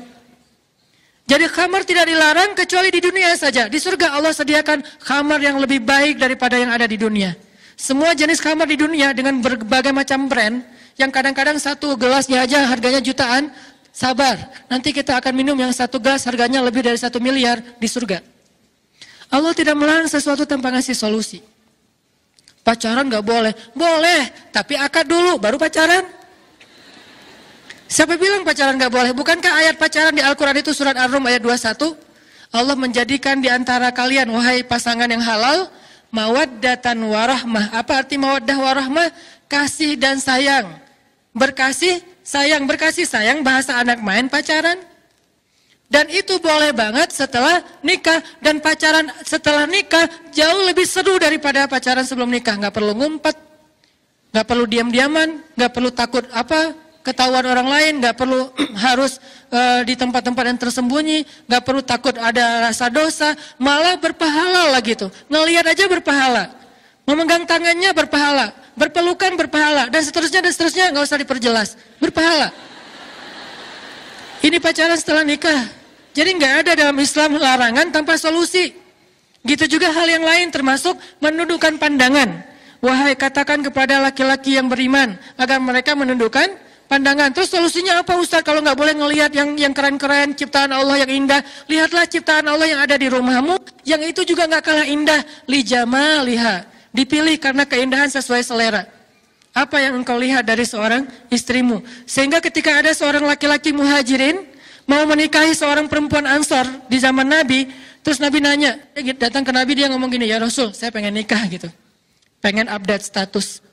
[1.28, 3.68] Jadi khamar tidak dilarang kecuali di dunia saja.
[3.68, 7.36] Di surga Allah sediakan khamar yang lebih baik daripada yang ada di dunia.
[7.82, 10.62] Semua jenis khamar di dunia dengan berbagai macam brand
[11.02, 13.50] yang kadang-kadang satu gelasnya aja harganya jutaan.
[13.90, 14.38] Sabar,
[14.70, 18.22] nanti kita akan minum yang satu gelas harganya lebih dari satu miliar di surga.
[19.34, 21.42] Allah tidak melarang sesuatu tanpa ngasih solusi.
[22.62, 26.06] Pacaran gak boleh, boleh, tapi akad dulu baru pacaran.
[27.90, 29.12] Siapa bilang pacaran gak boleh?
[29.12, 31.98] Bukankah ayat pacaran di Al-Quran itu surat Ar-Rum ayat 21?
[32.54, 35.68] Allah menjadikan di antara kalian, wahai pasangan yang halal,
[36.12, 37.74] mawaddatan warahmah.
[37.74, 39.10] Apa arti mawaddah warahmah?
[39.48, 40.68] Kasih dan sayang.
[41.32, 42.68] Berkasih, sayang.
[42.68, 44.78] Berkasih, sayang, bahasa anak main pacaran.
[45.92, 48.24] Dan itu boleh banget setelah nikah.
[48.40, 52.56] Dan pacaran setelah nikah jauh lebih seru daripada pacaran sebelum nikah.
[52.56, 53.36] Gak perlu ngumpet,
[54.32, 58.50] gak perlu diam-diaman, gak perlu takut apa, ketahuan orang lain, nggak perlu
[58.86, 59.18] harus
[59.50, 65.10] uh, di tempat-tempat yang tersembunyi, nggak perlu takut ada rasa dosa, malah berpahala lah gitu.
[65.30, 66.54] Ngelihat aja berpahala,
[67.06, 72.50] memegang tangannya berpahala, berpelukan berpahala, dan seterusnya dan seterusnya nggak usah diperjelas, berpahala.
[74.42, 75.70] Ini pacaran setelah nikah,
[76.12, 78.74] jadi nggak ada dalam Islam larangan tanpa solusi.
[79.42, 82.46] Gitu juga hal yang lain termasuk menundukkan pandangan.
[82.82, 86.50] Wahai katakan kepada laki-laki yang beriman agar mereka menundukkan
[86.92, 87.32] pandangan.
[87.32, 91.40] Terus solusinya apa Ustaz kalau nggak boleh ngelihat yang yang keren-keren ciptaan Allah yang indah?
[91.72, 93.56] Lihatlah ciptaan Allah yang ada di rumahmu,
[93.88, 95.24] yang itu juga nggak kalah indah.
[95.48, 96.68] Lijama liha.
[96.92, 98.84] Dipilih karena keindahan sesuai selera.
[99.56, 101.80] Apa yang engkau lihat dari seorang istrimu?
[102.04, 104.44] Sehingga ketika ada seorang laki-laki muhajirin
[104.84, 107.72] mau menikahi seorang perempuan ansar di zaman Nabi,
[108.04, 108.76] terus Nabi nanya,
[109.16, 111.72] datang ke Nabi dia ngomong gini, ya Rasul, saya pengen nikah gitu.
[112.44, 113.64] Pengen update status.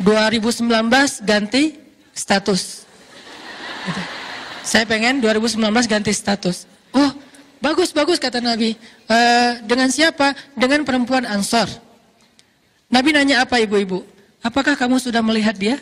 [0.00, 0.64] 2019
[1.24, 1.83] ganti
[2.14, 2.88] status.
[3.84, 4.02] Gitu.
[4.64, 6.64] Saya pengen 2019 ganti status.
[6.94, 7.12] Oh,
[7.60, 8.78] bagus bagus kata Nabi.
[9.04, 9.18] E,
[9.68, 10.32] dengan siapa?
[10.56, 11.68] Dengan perempuan Ansor.
[12.88, 14.06] Nabi nanya apa ibu-ibu?
[14.40, 15.76] Apakah kamu sudah melihat dia?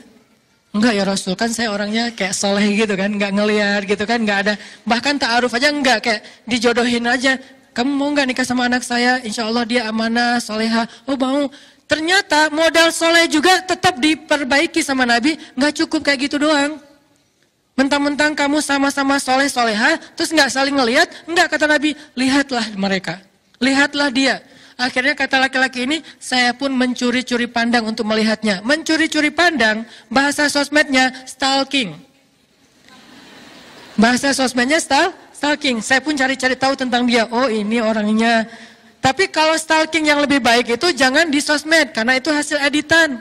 [0.72, 4.38] Enggak ya Rasul, kan saya orangnya kayak soleh gitu kan, enggak ngelihat gitu kan, enggak
[4.48, 4.54] ada.
[4.88, 7.36] Bahkan ta'aruf aja enggak, kayak dijodohin aja.
[7.76, 9.20] Kamu mau enggak nikah sama anak saya?
[9.20, 10.88] Insya Allah dia amanah, soleha.
[11.04, 11.52] Oh mau,
[11.86, 16.80] Ternyata modal soleh juga tetap diperbaiki sama Nabi, nggak cukup kayak gitu doang.
[17.72, 23.20] Mentang-mentang kamu sama-sama soleh soleha, terus nggak saling ngelihat, nggak kata Nabi, lihatlah mereka,
[23.60, 24.44] lihatlah dia.
[24.76, 28.64] Akhirnya kata laki-laki ini, saya pun mencuri-curi pandang untuk melihatnya.
[28.64, 31.92] Mencuri-curi pandang, bahasa sosmednya stalking.
[33.94, 35.84] Bahasa sosmednya stal, stalking.
[35.84, 37.28] Saya pun cari-cari tahu tentang dia.
[37.28, 38.48] Oh ini orangnya
[39.02, 43.18] tapi kalau stalking yang lebih baik itu jangan di sosmed karena itu hasil editan.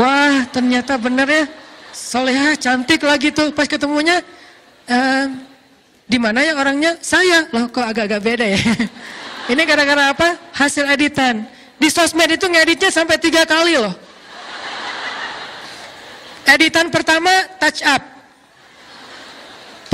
[0.00, 1.44] Wah ternyata bener ya,
[1.92, 4.24] soleha cantik lagi tuh pas ketemunya.
[6.08, 6.96] Di mana ya orangnya?
[7.04, 7.44] Saya.
[7.52, 8.58] Loh kok agak-agak beda ya.
[9.52, 10.40] Ini gara-gara apa?
[10.56, 11.44] Hasil editan.
[11.76, 13.92] Di sosmed itu ngeditnya sampai tiga kali loh.
[16.48, 18.19] Editan pertama touch up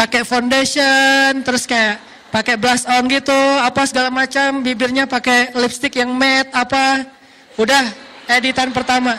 [0.06, 1.98] pakai foundation, terus kayak
[2.30, 7.10] pakai blush on gitu, apa segala macam, bibirnya pakai lipstick yang matte, apa,
[7.58, 7.90] udah
[8.30, 9.18] editan pertama.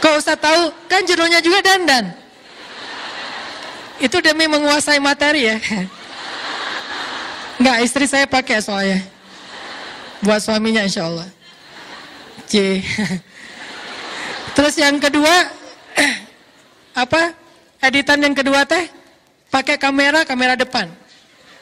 [0.00, 2.16] Kok usah tahu, kan judulnya juga dandan.
[4.00, 5.60] Itu demi menguasai materi ya.
[7.60, 9.04] Enggak, istri saya pakai soalnya.
[10.24, 11.28] Buat suaminya insya Allah.
[12.48, 12.80] C.
[14.56, 15.52] Terus yang kedua,
[17.04, 17.45] apa?
[17.86, 18.90] Editan yang kedua teh
[19.48, 20.90] pakai kamera kamera depan.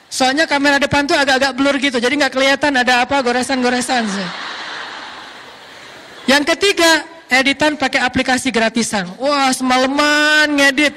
[0.09, 4.07] Soalnya kamera depan tuh agak-agak blur gitu, jadi nggak kelihatan ada apa goresan-goresan.
[6.31, 9.11] Yang ketiga, editan pakai aplikasi gratisan.
[9.19, 10.95] Wah, semalaman ngedit.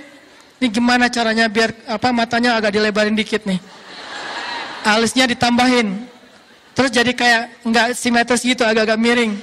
[0.62, 3.58] Ini gimana caranya biar apa matanya agak dilebarin dikit nih.
[4.86, 5.98] Alisnya ditambahin.
[6.78, 9.34] Terus jadi kayak nggak simetris gitu, agak-agak miring.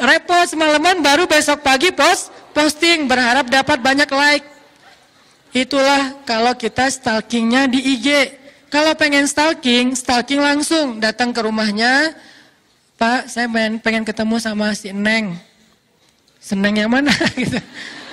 [0.00, 4.46] Repot semalaman baru besok pagi post posting berharap dapat banyak like.
[5.50, 8.38] Itulah kalau kita stalkingnya di IG.
[8.70, 12.14] Kalau pengen stalking, stalking langsung datang ke rumahnya.
[12.94, 13.50] Pak, saya
[13.82, 15.34] pengen, ketemu sama si Neng.
[16.38, 17.10] Seneng yang mana
[17.40, 17.58] gitu.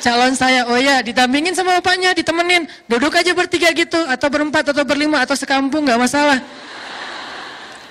[0.02, 2.65] Calon saya, oh ya ditampingin sama bapaknya, ditemenin.
[2.89, 6.41] Duduk aja bertiga gitu, atau berempat, atau berlima, atau sekampung, gak masalah.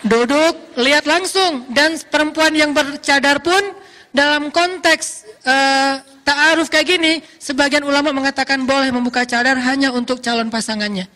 [0.02, 1.70] Duduk, lihat langsung.
[1.70, 3.62] Dan perempuan yang bercadar pun
[4.11, 10.50] dalam konteks uh, ta'aruf kayak gini, sebagian ulama mengatakan boleh membuka cadar hanya untuk calon
[10.50, 11.06] pasangannya.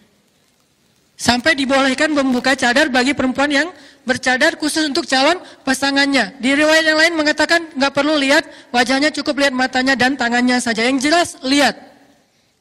[1.21, 3.69] Sampai dibolehkan membuka cadar bagi perempuan yang
[4.09, 6.33] bercadar khusus untuk calon pasangannya.
[6.41, 10.81] Di riwayat yang lain mengatakan nggak perlu lihat wajahnya, cukup lihat matanya dan tangannya saja.
[10.81, 11.77] Yang jelas lihat.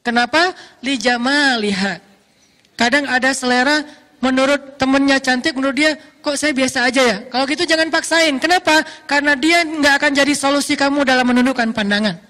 [0.04, 0.52] Kenapa?
[0.84, 2.04] Lijama lihat.
[2.76, 3.80] Kadang ada selera
[4.20, 7.16] menurut temennya cantik, menurut dia kok saya biasa aja ya.
[7.32, 8.36] Kalau gitu jangan paksain.
[8.36, 8.84] Kenapa?
[9.08, 12.29] Karena dia nggak akan jadi solusi kamu dalam menundukkan pandangan.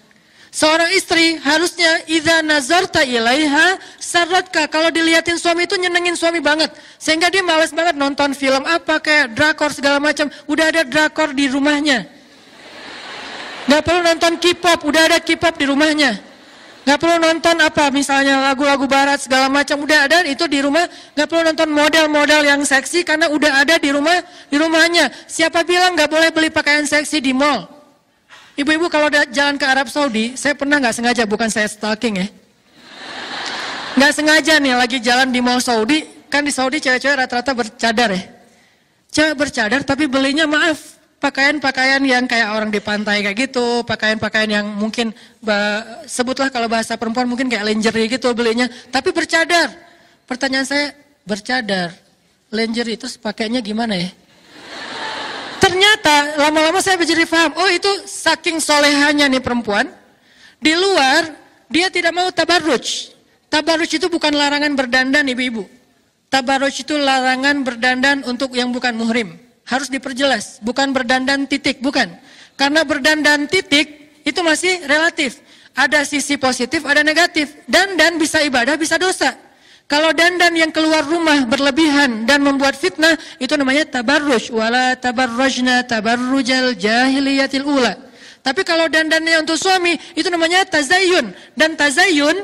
[0.51, 4.67] Seorang istri harusnya idza nazarta ilaiha saratka.
[4.67, 6.75] Kalau dilihatin suami itu nyenengin suami banget.
[6.99, 10.27] Sehingga dia males banget nonton film apa kayak drakor segala macam.
[10.51, 12.03] Udah ada drakor di rumahnya.
[13.71, 16.19] Gak perlu nonton K-pop, udah ada K-pop di rumahnya.
[16.83, 20.91] Gak perlu nonton apa misalnya lagu-lagu barat segala macam udah ada itu di rumah.
[21.15, 24.19] Gak perlu nonton model-model yang seksi karena udah ada di rumah
[24.51, 25.15] di rumahnya.
[25.31, 27.80] Siapa bilang gak boleh beli pakaian seksi di mall?
[28.61, 32.29] Ibu-ibu kalau jalan ke Arab Saudi, saya pernah nggak sengaja, bukan saya stalking ya.
[33.97, 38.23] Nggak sengaja nih lagi jalan di Mall Saudi, kan di Saudi cewek-cewek rata-rata bercadar ya.
[39.11, 44.67] Cewek bercadar tapi belinya maaf, pakaian-pakaian yang kayak orang di pantai kayak gitu, pakaian-pakaian yang
[44.77, 45.17] mungkin
[46.05, 49.73] sebutlah kalau bahasa perempuan mungkin kayak lingerie gitu belinya, tapi bercadar.
[50.29, 50.93] Pertanyaan saya,
[51.25, 51.97] bercadar,
[52.53, 54.13] lingerie itu pakainya gimana ya?
[55.61, 59.87] Ternyata lama-lama saya menjadi paham, oh itu saking solehannya nih perempuan.
[60.57, 61.37] Di luar
[61.69, 63.13] dia tidak mau tabarruj.
[63.53, 65.69] Tabarruj itu bukan larangan berdandan ibu-ibu.
[66.33, 69.37] Tabarruj itu larangan berdandan untuk yang bukan muhrim.
[69.69, 72.09] Harus diperjelas, bukan berdandan titik, bukan.
[72.57, 75.39] Karena berdandan titik itu masih relatif.
[75.77, 77.55] Ada sisi positif, ada negatif.
[77.69, 79.50] Dan dan bisa ibadah, bisa dosa.
[79.91, 84.55] Kalau dandan yang keluar rumah berlebihan dan membuat fitnah, itu namanya tabarruj.
[84.55, 87.99] Wala tabarrujna tabarrujal jahiliyatil ula.
[88.39, 91.35] Tapi kalau dandannya untuk suami, itu namanya tazayyun.
[91.59, 92.39] Dan tazayyun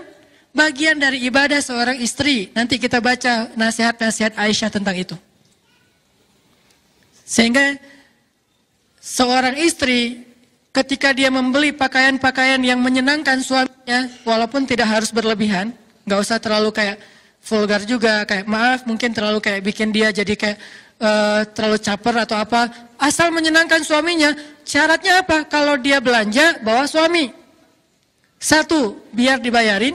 [0.50, 2.50] bagian dari ibadah seorang istri.
[2.50, 5.14] Nanti kita baca nasihat-nasihat Aisyah tentang itu.
[7.22, 7.78] Sehingga
[8.98, 10.26] seorang istri
[10.74, 15.70] ketika dia membeli pakaian-pakaian yang menyenangkan suaminya, walaupun tidak harus berlebihan,
[16.11, 16.98] nggak usah terlalu kayak
[17.46, 20.59] vulgar juga kayak maaf mungkin terlalu kayak bikin dia jadi kayak
[20.98, 22.66] uh, terlalu caper atau apa.
[22.98, 24.35] Asal menyenangkan suaminya.
[24.66, 25.46] Syaratnya apa?
[25.46, 27.30] Kalau dia belanja bawa suami.
[28.42, 29.94] Satu biar dibayarin.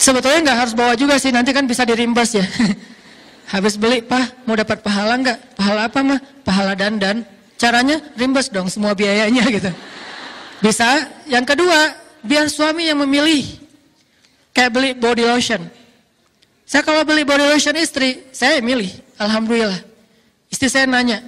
[0.00, 2.44] Sebetulnya nggak harus bawa juga sih nanti kan bisa dirimbas ya.
[3.52, 5.38] Habis beli pak mau dapat pahala nggak?
[5.54, 7.22] Pahala apa mah pahala dandan.
[7.60, 9.70] Caranya rimbas dong semua biayanya gitu.
[10.64, 11.92] Bisa yang kedua
[12.24, 13.59] biar suami yang memilih
[14.50, 15.62] Kayak beli body lotion.
[16.66, 18.90] Saya kalau beli body lotion istri, saya milih.
[19.18, 19.82] Alhamdulillah.
[20.50, 21.22] Istri saya nanya,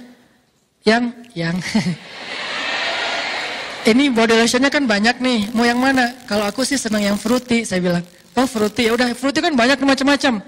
[0.83, 1.55] yang, yang.
[3.91, 6.15] Ini body lotionnya kan banyak nih, mau yang mana?
[6.23, 8.03] Kalau aku sih senang yang fruity, saya bilang.
[8.33, 10.39] Oh fruity, ya udah fruity kan banyak macam-macam.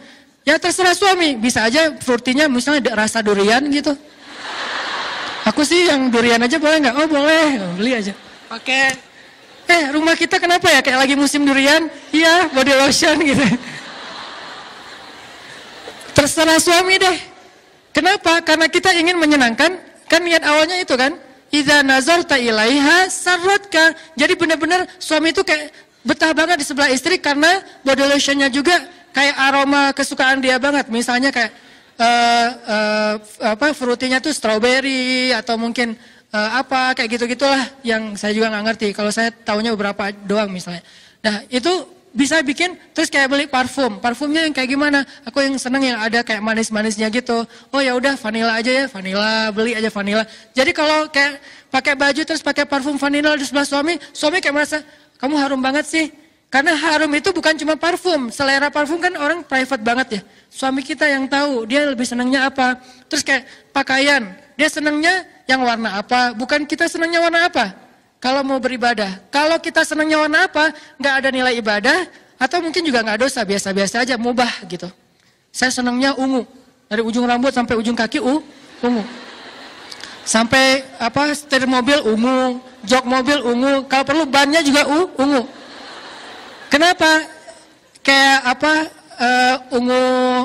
[0.45, 3.97] Ya terserah suami, bisa aja fruitynya misalnya rasa durian gitu.
[5.45, 6.95] Aku sih yang durian aja boleh nggak?
[6.97, 7.45] Oh boleh,
[7.77, 8.13] beli aja.
[8.49, 8.97] Pakai
[9.65, 11.89] eh rumah kita kenapa ya kayak lagi musim durian?
[12.13, 13.45] Iya, body lotion gitu.
[16.15, 17.17] Terserah suami deh.
[17.91, 18.43] Kenapa?
[18.43, 21.15] Karena kita ingin menyenangkan, kan niat awalnya itu kan.
[21.54, 23.95] Idza nazarta ilaiha sarratka.
[24.19, 25.71] Jadi benar-benar suami itu kayak
[26.04, 28.75] betah banget di sebelah istri karena body lotionnya juga
[29.15, 30.91] kayak aroma kesukaan dia banget.
[30.91, 31.51] Misalnya kayak
[31.99, 33.13] uh, uh,
[33.56, 35.95] apa fruitinya tuh strawberry atau mungkin
[36.33, 38.88] uh, apa kayak gitu gitulah yang saya juga nggak ngerti.
[38.95, 40.81] Kalau saya tahunya beberapa doang misalnya.
[41.21, 41.69] Nah itu
[42.15, 43.99] bisa bikin terus kayak beli parfum.
[43.99, 45.03] Parfumnya yang kayak gimana?
[45.27, 47.43] Aku yang seneng yang ada kayak manis-manisnya gitu.
[47.75, 50.23] Oh ya udah vanilla aja ya, vanilla beli aja vanilla.
[50.55, 54.77] Jadi kalau kayak pakai baju terus pakai parfum vanilla di sebelah suami, suami kayak merasa
[55.19, 56.24] kamu harum banget sih.
[56.49, 58.31] Karena harum itu bukan cuma parfum.
[58.31, 60.21] Selera parfum kan orang private banget ya.
[60.47, 62.79] Suami kita yang tahu, dia lebih senangnya apa.
[63.12, 63.43] Terus kayak
[63.75, 64.23] pakaian,
[64.55, 66.31] dia senangnya yang warna apa.
[66.31, 67.75] Bukan kita senangnya warna apa.
[68.23, 69.19] Kalau mau beribadah.
[69.29, 72.08] Kalau kita senangnya warna apa, nggak ada nilai ibadah.
[72.36, 74.88] Atau mungkin juga nggak dosa, biasa-biasa aja, mubah gitu.
[75.51, 76.43] Saya senangnya ungu.
[76.88, 78.41] Dari ujung rambut sampai ujung kaki, uh,
[78.84, 79.03] ungu.
[80.25, 85.45] Sampai apa setir mobil ungu, jok mobil ungu, kalau perlu bannya juga uh, ungu.
[86.69, 87.25] Kenapa?
[88.06, 88.73] Kayak apa
[89.19, 90.04] uh, ungu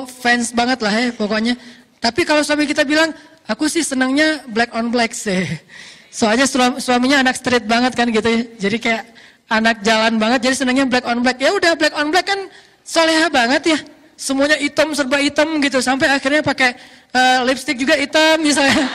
[0.09, 1.53] fans banget lah ya pokoknya.
[2.01, 3.13] Tapi kalau suami kita bilang,
[3.45, 5.45] aku sih senangnya black on black sih.
[6.11, 6.43] Soalnya
[6.81, 8.41] suaminya anak street banget kan gitu ya.
[8.67, 9.03] Jadi kayak
[9.51, 11.37] anak jalan banget, jadi senangnya black on black.
[11.39, 12.39] Ya udah black on black kan
[12.83, 13.79] soleha banget ya.
[14.19, 16.77] Semuanya hitam serba hitam gitu sampai akhirnya pakai
[17.15, 18.85] uh, lipstick juga hitam misalnya.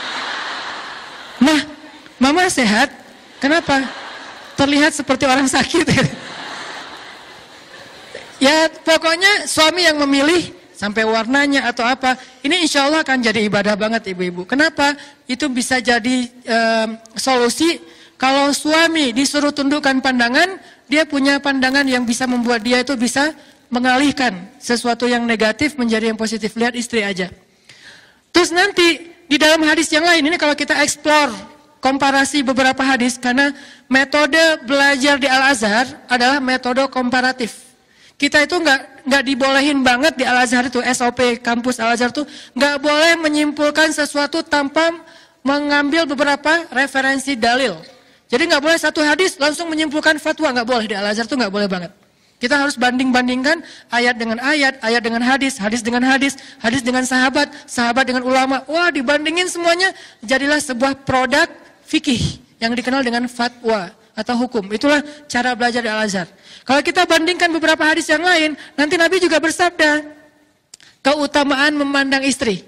[1.37, 1.61] Nah,
[2.17, 2.89] mama sehat.
[3.37, 3.85] Kenapa?
[4.57, 5.85] Terlihat seperti orang sakit.
[8.37, 12.13] Ya pokoknya suami yang memilih sampai warnanya atau apa,
[12.45, 14.45] ini insya Allah akan jadi ibadah banget ibu-ibu.
[14.45, 14.93] Kenapa?
[15.25, 17.81] Itu bisa jadi um, solusi
[18.17, 20.57] kalau suami disuruh tundukkan pandangan,
[20.89, 23.33] dia punya pandangan yang bisa membuat dia itu bisa
[23.69, 26.53] mengalihkan sesuatu yang negatif menjadi yang positif.
[26.57, 27.29] Lihat istri aja.
[28.33, 31.33] Terus nanti di dalam hadis yang lain, ini kalau kita explore
[31.77, 33.53] komparasi beberapa hadis, karena
[33.85, 37.66] metode belajar di Al-Azhar adalah metode komparatif.
[38.17, 42.25] Kita itu nggak nggak dibolehin banget di Al Azhar itu SOP kampus Al Azhar itu
[42.57, 44.89] nggak boleh menyimpulkan sesuatu tanpa
[45.45, 47.77] mengambil beberapa referensi dalil.
[48.25, 51.53] Jadi nggak boleh satu hadis langsung menyimpulkan fatwa nggak boleh di Al Azhar itu nggak
[51.53, 51.93] boleh banget.
[52.37, 57.49] Kita harus banding-bandingkan ayat dengan ayat, ayat dengan hadis, hadis dengan hadis, hadis dengan sahabat,
[57.65, 58.61] sahabat dengan ulama.
[58.69, 59.89] Wah, dibandingin semuanya
[60.21, 61.49] jadilah sebuah produk
[61.85, 64.65] fikih yang dikenal dengan fatwa atau hukum.
[64.73, 66.25] Itulah cara belajar di Al-Azhar.
[66.65, 70.01] Kalau kita bandingkan beberapa hadis yang lain, nanti Nabi juga bersabda,
[71.05, 72.65] keutamaan memandang istri.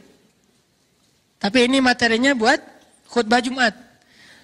[1.42, 2.62] Tapi ini materinya buat
[3.10, 3.74] khutbah Jumat.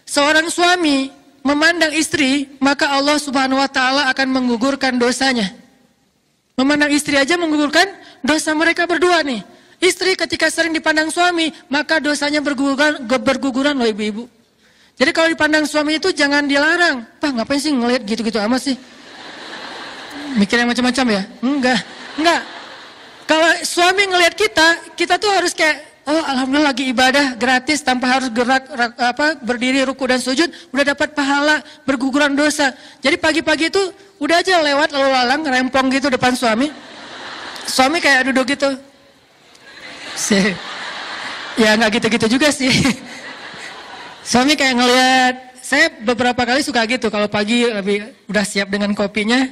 [0.09, 1.13] Seorang suami
[1.45, 5.53] memandang istri, maka Allah Subhanahu wa taala akan menggugurkan dosanya.
[6.57, 7.85] Memandang istri aja menggugurkan
[8.25, 9.43] dosa mereka berdua nih.
[9.75, 14.25] Istri ketika sering dipandang suami, maka dosanya berguguran, berguguran loh ibu-ibu.
[14.95, 17.03] Jadi kalau dipandang suami itu jangan dilarang.
[17.19, 18.75] Pak ngapain sih ngeliat gitu-gitu amat sih?
[20.39, 21.21] Mikir yang macam-macam ya?
[21.43, 21.79] Enggak,
[22.15, 22.41] enggak.
[23.25, 28.29] Kalau suami ngelihat kita, kita tuh harus kayak, oh alhamdulillah lagi ibadah gratis tanpa harus
[28.31, 28.67] gerak
[28.99, 32.71] apa berdiri ruku dan sujud, udah dapat pahala berguguran dosa.
[33.03, 33.81] Jadi pagi-pagi itu
[34.19, 36.71] udah aja lewat lalu lalang rempong gitu depan suami.
[37.65, 38.75] Suami kayak duduk gitu.
[40.15, 40.55] Sih.
[41.59, 42.71] Ya nggak gitu-gitu juga sih.
[44.25, 49.45] Suami kayak ngelihat, saya beberapa kali suka gitu kalau pagi lebih udah siap dengan kopinya,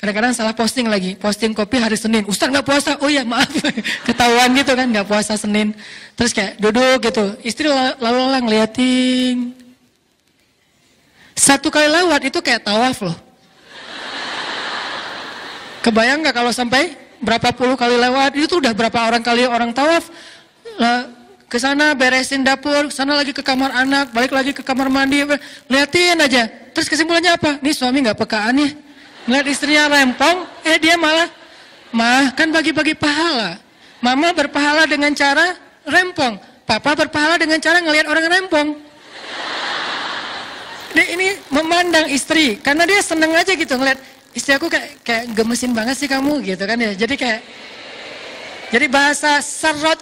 [0.00, 3.52] kadang-kadang salah posting lagi, posting kopi hari Senin, Ustaz nggak puasa, oh ya maaf,
[4.08, 5.76] ketahuan gitu kan nggak puasa Senin,
[6.16, 9.52] terus kayak duduk gitu, istri lalu lalang ngeliatin,
[11.36, 13.16] satu kali lewat itu kayak tawaf loh.
[15.84, 20.08] Kebayang nggak kalau sampai berapa puluh kali lewat, itu udah berapa orang kali orang tawaf,
[21.46, 25.22] ke sana beresin dapur, sana lagi ke kamar anak, balik lagi ke kamar mandi,
[25.70, 26.50] liatin aja.
[26.74, 27.62] Terus kesimpulannya apa?
[27.62, 28.70] Nih suami nggak pekaan ya.
[29.26, 31.30] Ngeliat istrinya rempong, eh dia malah,
[31.90, 33.58] mah kan bagi-bagi pahala.
[34.02, 35.56] Mama berpahala dengan cara
[35.86, 36.38] rempong.
[36.66, 38.68] Papa berpahala dengan cara ngelihat orang rempong.
[40.94, 43.98] Dia ini memandang istri, karena dia seneng aja gitu ngeliat
[44.34, 46.92] istri aku kayak, kayak gemesin banget sih kamu gitu kan ya.
[46.92, 47.40] Jadi kayak
[48.66, 49.38] jadi bahasa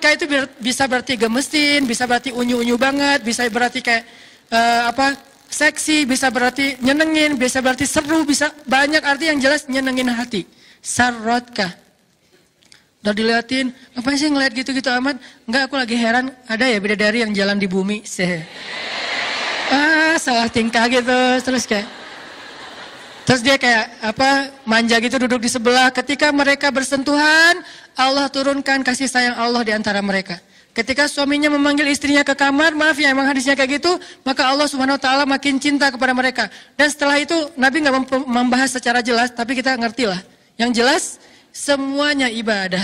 [0.01, 4.09] kayak itu bisa berarti gemesin, bisa berarti unyu-unyu banget, bisa berarti kayak
[4.49, 5.17] uh, apa
[5.53, 10.49] seksi, bisa berarti nyenengin, bisa berarti seru, bisa banyak arti yang jelas nyenengin hati.
[10.81, 11.77] Sarrotka.
[13.05, 15.21] Udah diliatin, apa sih ngeliat gitu-gitu amat?
[15.45, 18.01] Enggak, aku lagi heran, ada ya bidadari yang jalan di bumi.
[18.09, 18.25] Se
[19.69, 21.85] ah, salah tingkah gitu, terus kayak
[23.25, 25.89] Terus dia kayak apa manja gitu duduk di sebelah.
[25.89, 27.65] Ketika mereka bersentuhan,
[27.97, 30.37] Allah turunkan kasih sayang Allah di antara mereka.
[30.75, 33.95] Ketika suaminya memanggil istrinya ke kamar, maaf ya emang hadisnya kayak gitu,
[34.27, 36.51] maka Allah Subhanahu wa taala makin cinta kepada mereka.
[36.75, 40.19] Dan setelah itu Nabi nggak membahas secara jelas, tapi kita ngerti lah.
[40.59, 41.03] Yang jelas
[41.55, 42.83] semuanya ibadah.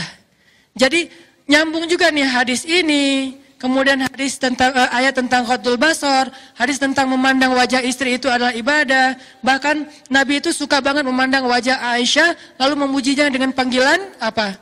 [0.79, 1.11] Jadi
[1.51, 7.05] nyambung juga nih hadis ini Kemudian hadis tentang uh, ayat tentang khotul basor, hadis tentang
[7.13, 9.21] memandang wajah istri itu adalah ibadah.
[9.45, 14.57] Bahkan Nabi itu suka banget memandang wajah Aisyah lalu memujinya dengan panggilan apa?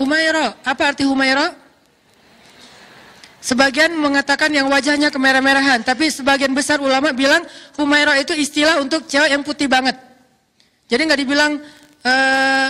[0.00, 0.56] Humaira.
[0.64, 1.52] Apa arti Humaira?
[3.44, 7.44] Sebagian mengatakan yang wajahnya kemerah-merahan, tapi sebagian besar ulama bilang
[7.76, 10.00] Humaira itu istilah untuk cewek yang putih banget.
[10.88, 11.60] Jadi nggak dibilang
[12.08, 12.68] uh,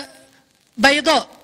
[0.75, 1.38] baydo.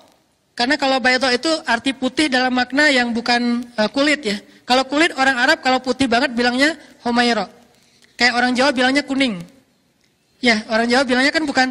[0.55, 4.39] Karena kalau baydo itu arti putih dalam makna yang bukan uh, kulit ya.
[4.63, 7.45] Kalau kulit orang Arab kalau putih banget bilangnya homayro.
[8.15, 9.43] Kayak orang Jawa bilangnya kuning.
[10.39, 11.67] Ya, orang Jawa bilangnya kan bukan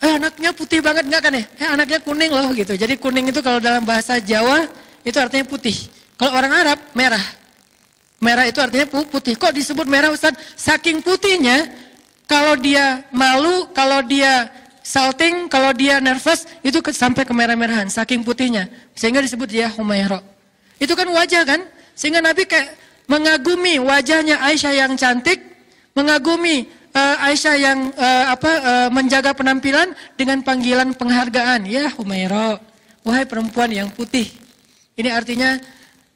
[0.00, 1.44] eh anaknya putih banget enggak kan ya?
[1.60, 2.72] Eh anaknya kuning loh gitu.
[2.72, 4.64] Jadi kuning itu kalau dalam bahasa Jawa
[5.04, 5.76] itu artinya putih.
[6.16, 7.24] Kalau orang Arab merah.
[8.20, 9.36] Merah itu artinya putih.
[9.36, 10.36] Kok disebut merah Ustaz?
[10.56, 11.68] Saking putihnya
[12.24, 14.48] kalau dia malu, kalau dia
[14.90, 18.66] salting, kalau dia nervous itu sampai ke merah-merahan saking putihnya.
[18.98, 20.18] Sehingga disebut dia Humaira.
[20.82, 21.62] Itu kan wajah kan?
[21.94, 22.74] Sehingga Nabi kayak
[23.06, 25.38] mengagumi wajahnya Aisyah yang cantik,
[25.94, 32.58] mengagumi uh, Aisyah yang uh, apa uh, menjaga penampilan dengan panggilan penghargaan, ya Humaira,
[33.06, 34.26] wahai perempuan yang putih.
[34.98, 35.54] Ini artinya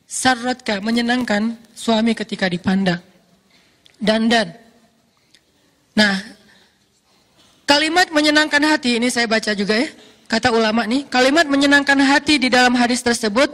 [0.02, 3.00] sarratka menyenangkan suami ketika dipandang.
[4.02, 4.52] Dan dan.
[5.94, 6.33] Nah,
[7.64, 9.88] kalimat menyenangkan hati ini saya baca juga ya.
[10.24, 13.52] Kata ulama nih, kalimat menyenangkan hati di dalam hadis tersebut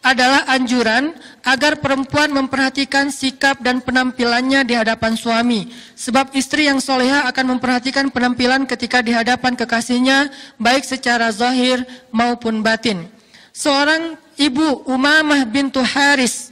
[0.00, 1.12] adalah anjuran
[1.44, 5.68] agar perempuan memperhatikan sikap dan penampilannya di hadapan suami.
[5.96, 12.64] Sebab istri yang soleha akan memperhatikan penampilan ketika di hadapan kekasihnya, baik secara zahir maupun
[12.64, 13.08] batin.
[13.52, 16.48] Seorang ibu Umamah bintu Haris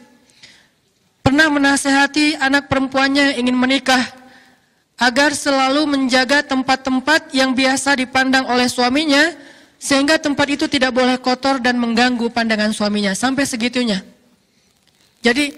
[1.24, 4.00] pernah menasehati anak perempuannya yang ingin menikah
[4.98, 9.30] agar selalu menjaga tempat-tempat yang biasa dipandang oleh suaminya
[9.78, 14.02] sehingga tempat itu tidak boleh kotor dan mengganggu pandangan suaminya sampai segitunya.
[15.22, 15.54] Jadi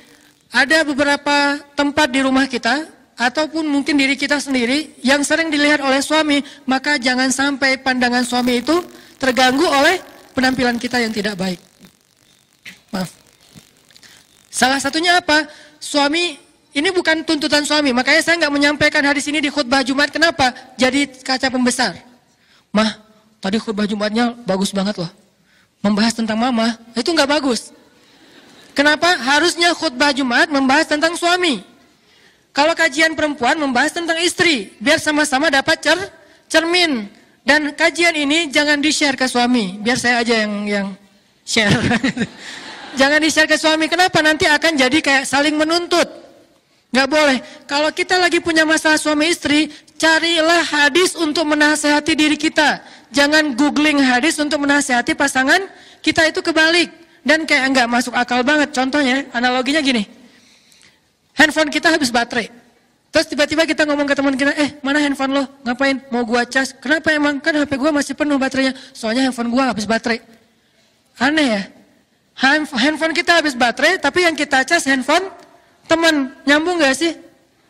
[0.53, 2.84] ada beberapa tempat di rumah kita
[3.16, 8.61] ataupun mungkin diri kita sendiri yang sering dilihat oleh suami, maka jangan sampai pandangan suami
[8.61, 8.76] itu
[9.16, 10.01] terganggu oleh
[10.36, 11.61] penampilan kita yang tidak baik.
[12.93, 13.12] Maaf.
[14.53, 15.49] Salah satunya apa?
[15.80, 20.14] Suami ini bukan tuntutan suami, makanya saya nggak menyampaikan hadis ini di khutbah Jumat.
[20.14, 20.54] Kenapa?
[20.78, 21.98] Jadi kaca pembesar.
[22.70, 23.10] Mah,
[23.40, 25.08] Tadi khutbah Jumatnya bagus banget loh.
[25.80, 27.72] Membahas tentang mama, itu nggak bagus.
[28.76, 29.16] Kenapa?
[29.16, 31.64] Harusnya khutbah Jumat membahas tentang suami.
[32.52, 35.98] Kalau kajian perempuan membahas tentang istri, biar sama-sama dapat cer
[36.52, 37.08] cermin.
[37.40, 40.88] Dan kajian ini jangan di-share ke suami, biar saya aja yang yang
[41.48, 41.72] share.
[43.00, 43.88] jangan di-share ke suami.
[43.88, 44.20] Kenapa?
[44.20, 46.04] Nanti akan jadi kayak saling menuntut.
[46.91, 47.38] Gak boleh.
[47.70, 52.82] Kalau kita lagi punya masalah suami istri, carilah hadis untuk menasehati diri kita.
[53.14, 55.62] Jangan googling hadis untuk menasihati pasangan
[56.03, 56.91] kita itu kebalik.
[57.22, 58.74] Dan kayak enggak masuk akal banget.
[58.74, 60.03] Contohnya, analoginya gini.
[61.36, 62.51] Handphone kita habis baterai.
[63.11, 65.45] Terus tiba-tiba kita ngomong ke teman kita, eh mana handphone lo?
[65.66, 65.99] Ngapain?
[66.14, 66.70] Mau gua cas?
[66.70, 67.43] Kenapa emang?
[67.43, 68.74] Kan HP gua masih penuh baterainya.
[68.95, 70.22] Soalnya handphone gua habis baterai.
[71.18, 71.62] Aneh ya?
[72.41, 75.26] Handphone kita habis baterai, tapi yang kita cas handphone
[75.91, 76.30] teman.
[76.47, 77.12] Nyambung gak sih?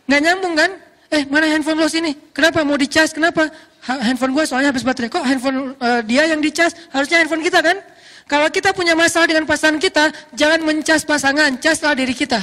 [0.05, 0.71] Nggak nyambung kan?
[1.09, 2.13] Eh mana handphone lo sini?
[2.37, 3.17] Kenapa mau dicas?
[3.17, 3.49] Kenapa?
[3.81, 5.09] handphone gue soalnya habis baterai.
[5.09, 6.77] Kok handphone uh, dia yang dicas?
[6.93, 7.81] Harusnya handphone kita kan?
[8.29, 12.39] Kalau kita punya masalah dengan pasangan kita, jangan mencas pasangan, caslah diri kita.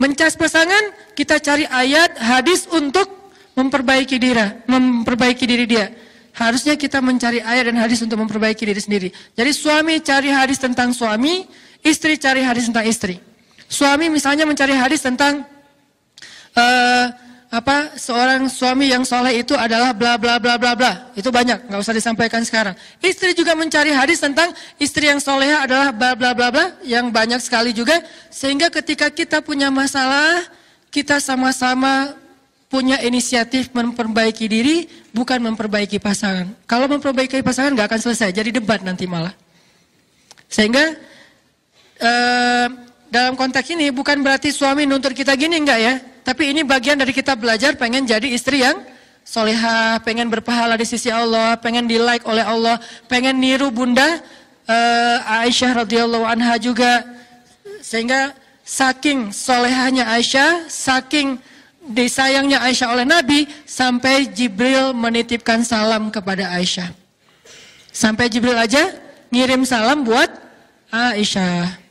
[0.00, 3.04] Mencas pasangan, kita cari ayat, hadis untuk
[3.60, 5.92] memperbaiki diri, memperbaiki diri dia.
[6.34, 9.08] Harusnya kita mencari ayat dan hadis untuk memperbaiki diri sendiri.
[9.36, 11.44] Jadi suami cari hadis tentang suami,
[11.84, 13.20] istri cari hadis tentang istri.
[13.68, 15.42] Suami misalnya mencari hadis tentang
[16.54, 17.06] uh,
[17.54, 21.14] apa seorang suami yang soleh itu adalah bla bla bla bla bla.
[21.14, 22.74] Itu banyak, nggak usah disampaikan sekarang.
[22.98, 24.50] Istri juga mencari hadis tentang
[24.82, 28.02] istri yang soleh adalah bla bla bla bla, yang banyak sekali juga.
[28.34, 30.42] Sehingga ketika kita punya masalah,
[30.90, 32.18] kita sama-sama
[32.66, 36.50] punya inisiatif memperbaiki diri, bukan memperbaiki pasangan.
[36.66, 39.30] Kalau memperbaiki pasangan nggak akan selesai, jadi debat nanti malah.
[40.50, 40.90] Sehingga
[42.02, 42.66] eh,
[43.12, 45.94] dalam konteks ini bukan berarti suami nuntut kita gini enggak ya,
[46.24, 48.80] tapi ini bagian dari kita belajar pengen jadi istri yang
[49.24, 52.76] soleha, pengen berpahala di sisi Allah, pengen di like oleh Allah,
[53.08, 54.20] pengen niru bunda
[54.68, 57.04] uh, Aisyah radhiyallahu anha juga.
[57.84, 58.32] Sehingga
[58.64, 61.40] saking solehahnya Aisyah, saking
[61.84, 66.92] disayangnya Aisyah oleh Nabi, sampai Jibril menitipkan salam kepada Aisyah.
[67.92, 68.96] Sampai Jibril aja
[69.28, 70.32] ngirim salam buat
[70.88, 71.83] Aisyah.